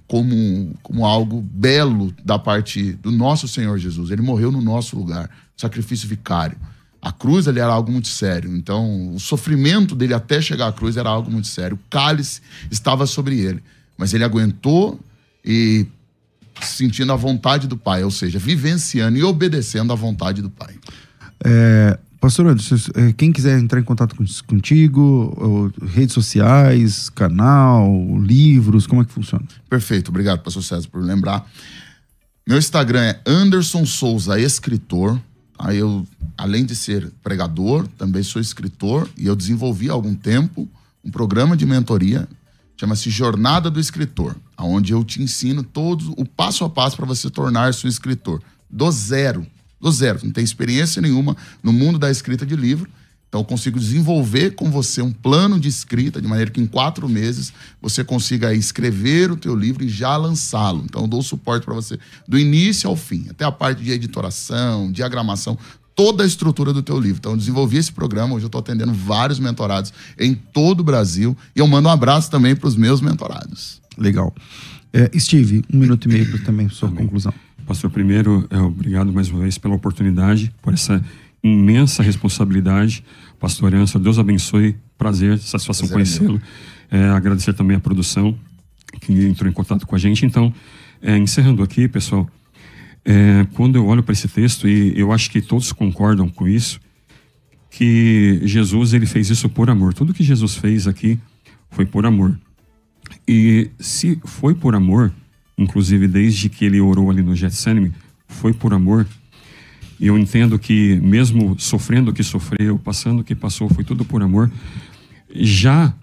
[0.08, 4.12] como, como algo belo da parte do nosso Senhor Jesus.
[4.12, 5.28] Ele morreu no nosso lugar,
[5.58, 6.56] sacrifício vicário.
[7.02, 8.56] A cruz ali era algo muito sério.
[8.56, 11.76] Então, o sofrimento dele até chegar à cruz era algo muito sério.
[11.76, 13.64] O cálice estava sobre ele.
[13.98, 15.00] Mas ele aguentou
[15.44, 15.88] e
[16.62, 20.76] sentindo a vontade do Pai, ou seja, vivenciando e obedecendo à vontade do Pai.
[21.44, 29.02] É, Pastor Anderson, é, quem quiser entrar em contato contigo, redes sociais, canal, livros, como
[29.02, 29.44] é que funciona?
[29.68, 31.50] Perfeito, obrigado, Pastor César, por lembrar.
[32.48, 35.20] Meu Instagram é Anderson Souza Escritor.
[35.58, 40.68] Aí eu, além de ser pregador, também sou escritor e eu desenvolvi há algum tempo
[41.04, 42.28] um programa de mentoria,
[42.78, 47.30] chama-se Jornada do Escritor, onde eu te ensino todo o passo a passo para você
[47.30, 49.46] tornar-se um escritor, do zero
[49.82, 52.88] do zero, não tem experiência nenhuma no mundo da escrita de livro.
[53.32, 57.08] Então, eu consigo desenvolver com você um plano de escrita, de maneira que em quatro
[57.08, 60.84] meses você consiga escrever o teu livro e já lançá-lo.
[60.84, 64.92] Então, eu dou suporte para você do início ao fim, até a parte de editoração,
[64.92, 65.58] diagramação,
[65.96, 67.20] toda a estrutura do teu livro.
[67.20, 71.36] Então, eu desenvolvi esse programa, hoje eu estou atendendo vários mentorados em todo o Brasil
[71.56, 73.82] e eu mando um abraço também para os meus mentorados.
[73.98, 74.36] Legal.
[74.92, 77.06] É, Steve, um minuto e meio para também sua Amém.
[77.06, 77.34] conclusão.
[77.66, 81.02] Pastor, primeiro, é, obrigado mais uma vez pela oportunidade, por essa
[81.44, 83.04] imensa responsabilidade.
[83.40, 84.76] Pastor Anson, Deus abençoe.
[84.98, 86.42] Prazer, satisfação é conhecê-lo.
[86.90, 88.38] É, agradecer também a produção
[89.00, 90.26] que entrou em contato com a gente.
[90.26, 90.54] Então,
[91.02, 92.30] é, encerrando aqui, pessoal,
[93.04, 96.80] é, quando eu olho para esse texto, e eu acho que todos concordam com isso,
[97.70, 99.94] que Jesus ele fez isso por amor.
[99.94, 101.18] Tudo que Jesus fez aqui
[101.70, 102.38] foi por amor.
[103.28, 105.12] E se foi por amor,
[105.58, 107.94] inclusive desde que ele orou ali no Getsemane,
[108.28, 109.08] foi por amor.
[110.02, 114.04] E eu entendo que mesmo sofrendo o que sofreu, passando o que passou, foi tudo
[114.04, 114.52] por amor.
[115.32, 115.94] Já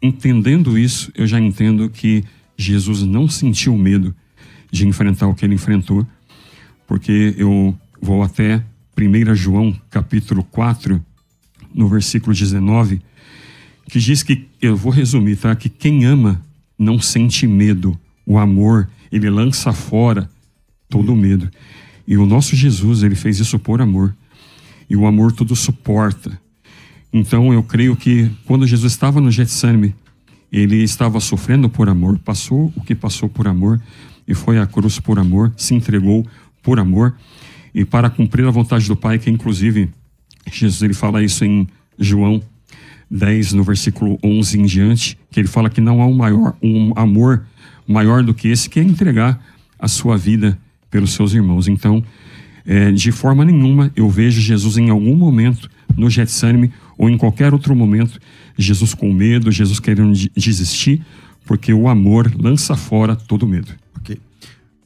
[0.00, 2.22] entendendo isso, eu já entendo que
[2.56, 4.14] Jesus não sentiu medo
[4.70, 6.06] de enfrentar o que ele enfrentou,
[6.86, 8.62] porque eu vou até
[8.96, 11.04] 1 João, capítulo 4,
[11.74, 13.02] no versículo 19,
[13.88, 15.56] que diz que, eu vou resumir, tá?
[15.56, 16.40] Que quem ama
[16.78, 20.30] não sente medo, o amor, ele lança fora
[20.88, 21.50] todo medo.
[22.06, 24.14] E o nosso Jesus, ele fez isso por amor.
[24.88, 26.38] E o amor tudo suporta.
[27.12, 29.94] Então eu creio que quando Jesus estava no Getsemane,
[30.52, 33.80] ele estava sofrendo por amor, passou o que passou por amor
[34.26, 36.26] e foi à cruz por amor, se entregou
[36.62, 37.14] por amor
[37.74, 39.90] e para cumprir a vontade do Pai, que inclusive
[40.50, 41.66] Jesus ele fala isso em
[41.98, 42.42] João
[43.10, 46.92] 10, no versículo 11 em diante, que ele fala que não há um maior um
[46.96, 47.46] amor
[47.86, 49.40] maior do que esse, que é entregar
[49.78, 50.58] a sua vida
[50.94, 51.66] pelos seus irmãos.
[51.66, 52.04] Então,
[52.64, 57.52] é, de forma nenhuma eu vejo Jesus em algum momento no Getsemane ou em qualquer
[57.52, 58.20] outro momento,
[58.56, 61.02] Jesus com medo, Jesus querendo desistir,
[61.44, 63.72] porque o amor lança fora todo medo.
[64.00, 64.16] Ok.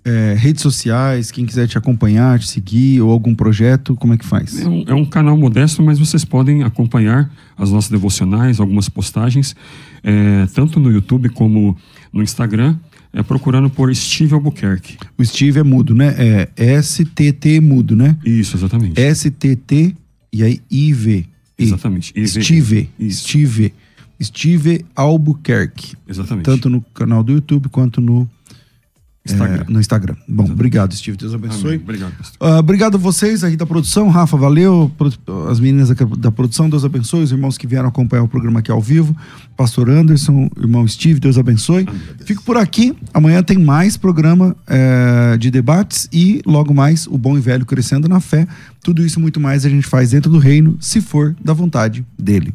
[0.03, 4.25] É, redes sociais, quem quiser te acompanhar, te seguir ou algum projeto, como é que
[4.25, 4.59] faz?
[4.59, 9.55] É um, é um canal modesto, mas vocês podem acompanhar as nossas devocionais, algumas postagens,
[10.03, 11.77] é, tanto no YouTube como
[12.11, 12.79] no Instagram
[13.21, 14.97] é procurando por Steve Albuquerque.
[15.17, 16.15] O Steve é mudo, né?
[16.57, 18.17] É STT mudo, né?
[18.25, 19.01] Isso, exatamente.
[19.01, 19.95] STT
[20.33, 21.27] e aí IV.
[21.59, 22.13] Exatamente.
[22.17, 22.29] IV.
[22.29, 22.91] Steve.
[22.99, 23.25] Isso.
[23.25, 23.75] Steve.
[24.23, 25.97] Steve Albuquerque.
[26.09, 26.45] Exatamente.
[26.45, 28.29] Tanto no canal do YouTube quanto no
[29.33, 29.65] Instagram.
[29.69, 30.17] É, no Instagram.
[30.27, 31.17] Bom, obrigado, Steve.
[31.17, 31.75] Deus abençoe.
[31.75, 31.81] Amém.
[31.83, 32.49] Obrigado, pastor.
[32.49, 34.09] Uh, obrigado a vocês aí da produção.
[34.09, 34.91] Rafa, valeu.
[35.51, 37.23] As meninas da produção, Deus abençoe.
[37.23, 39.17] Os irmãos que vieram acompanhar o programa aqui ao vivo.
[39.57, 41.87] Pastor Anderson, irmão Steve, Deus abençoe.
[41.89, 42.01] Amém.
[42.25, 42.97] Fico por aqui.
[43.13, 48.09] Amanhã tem mais programa é, de debates e logo mais o bom e velho crescendo
[48.09, 48.47] na fé.
[48.83, 52.55] Tudo isso muito mais a gente faz dentro do reino, se for da vontade dele.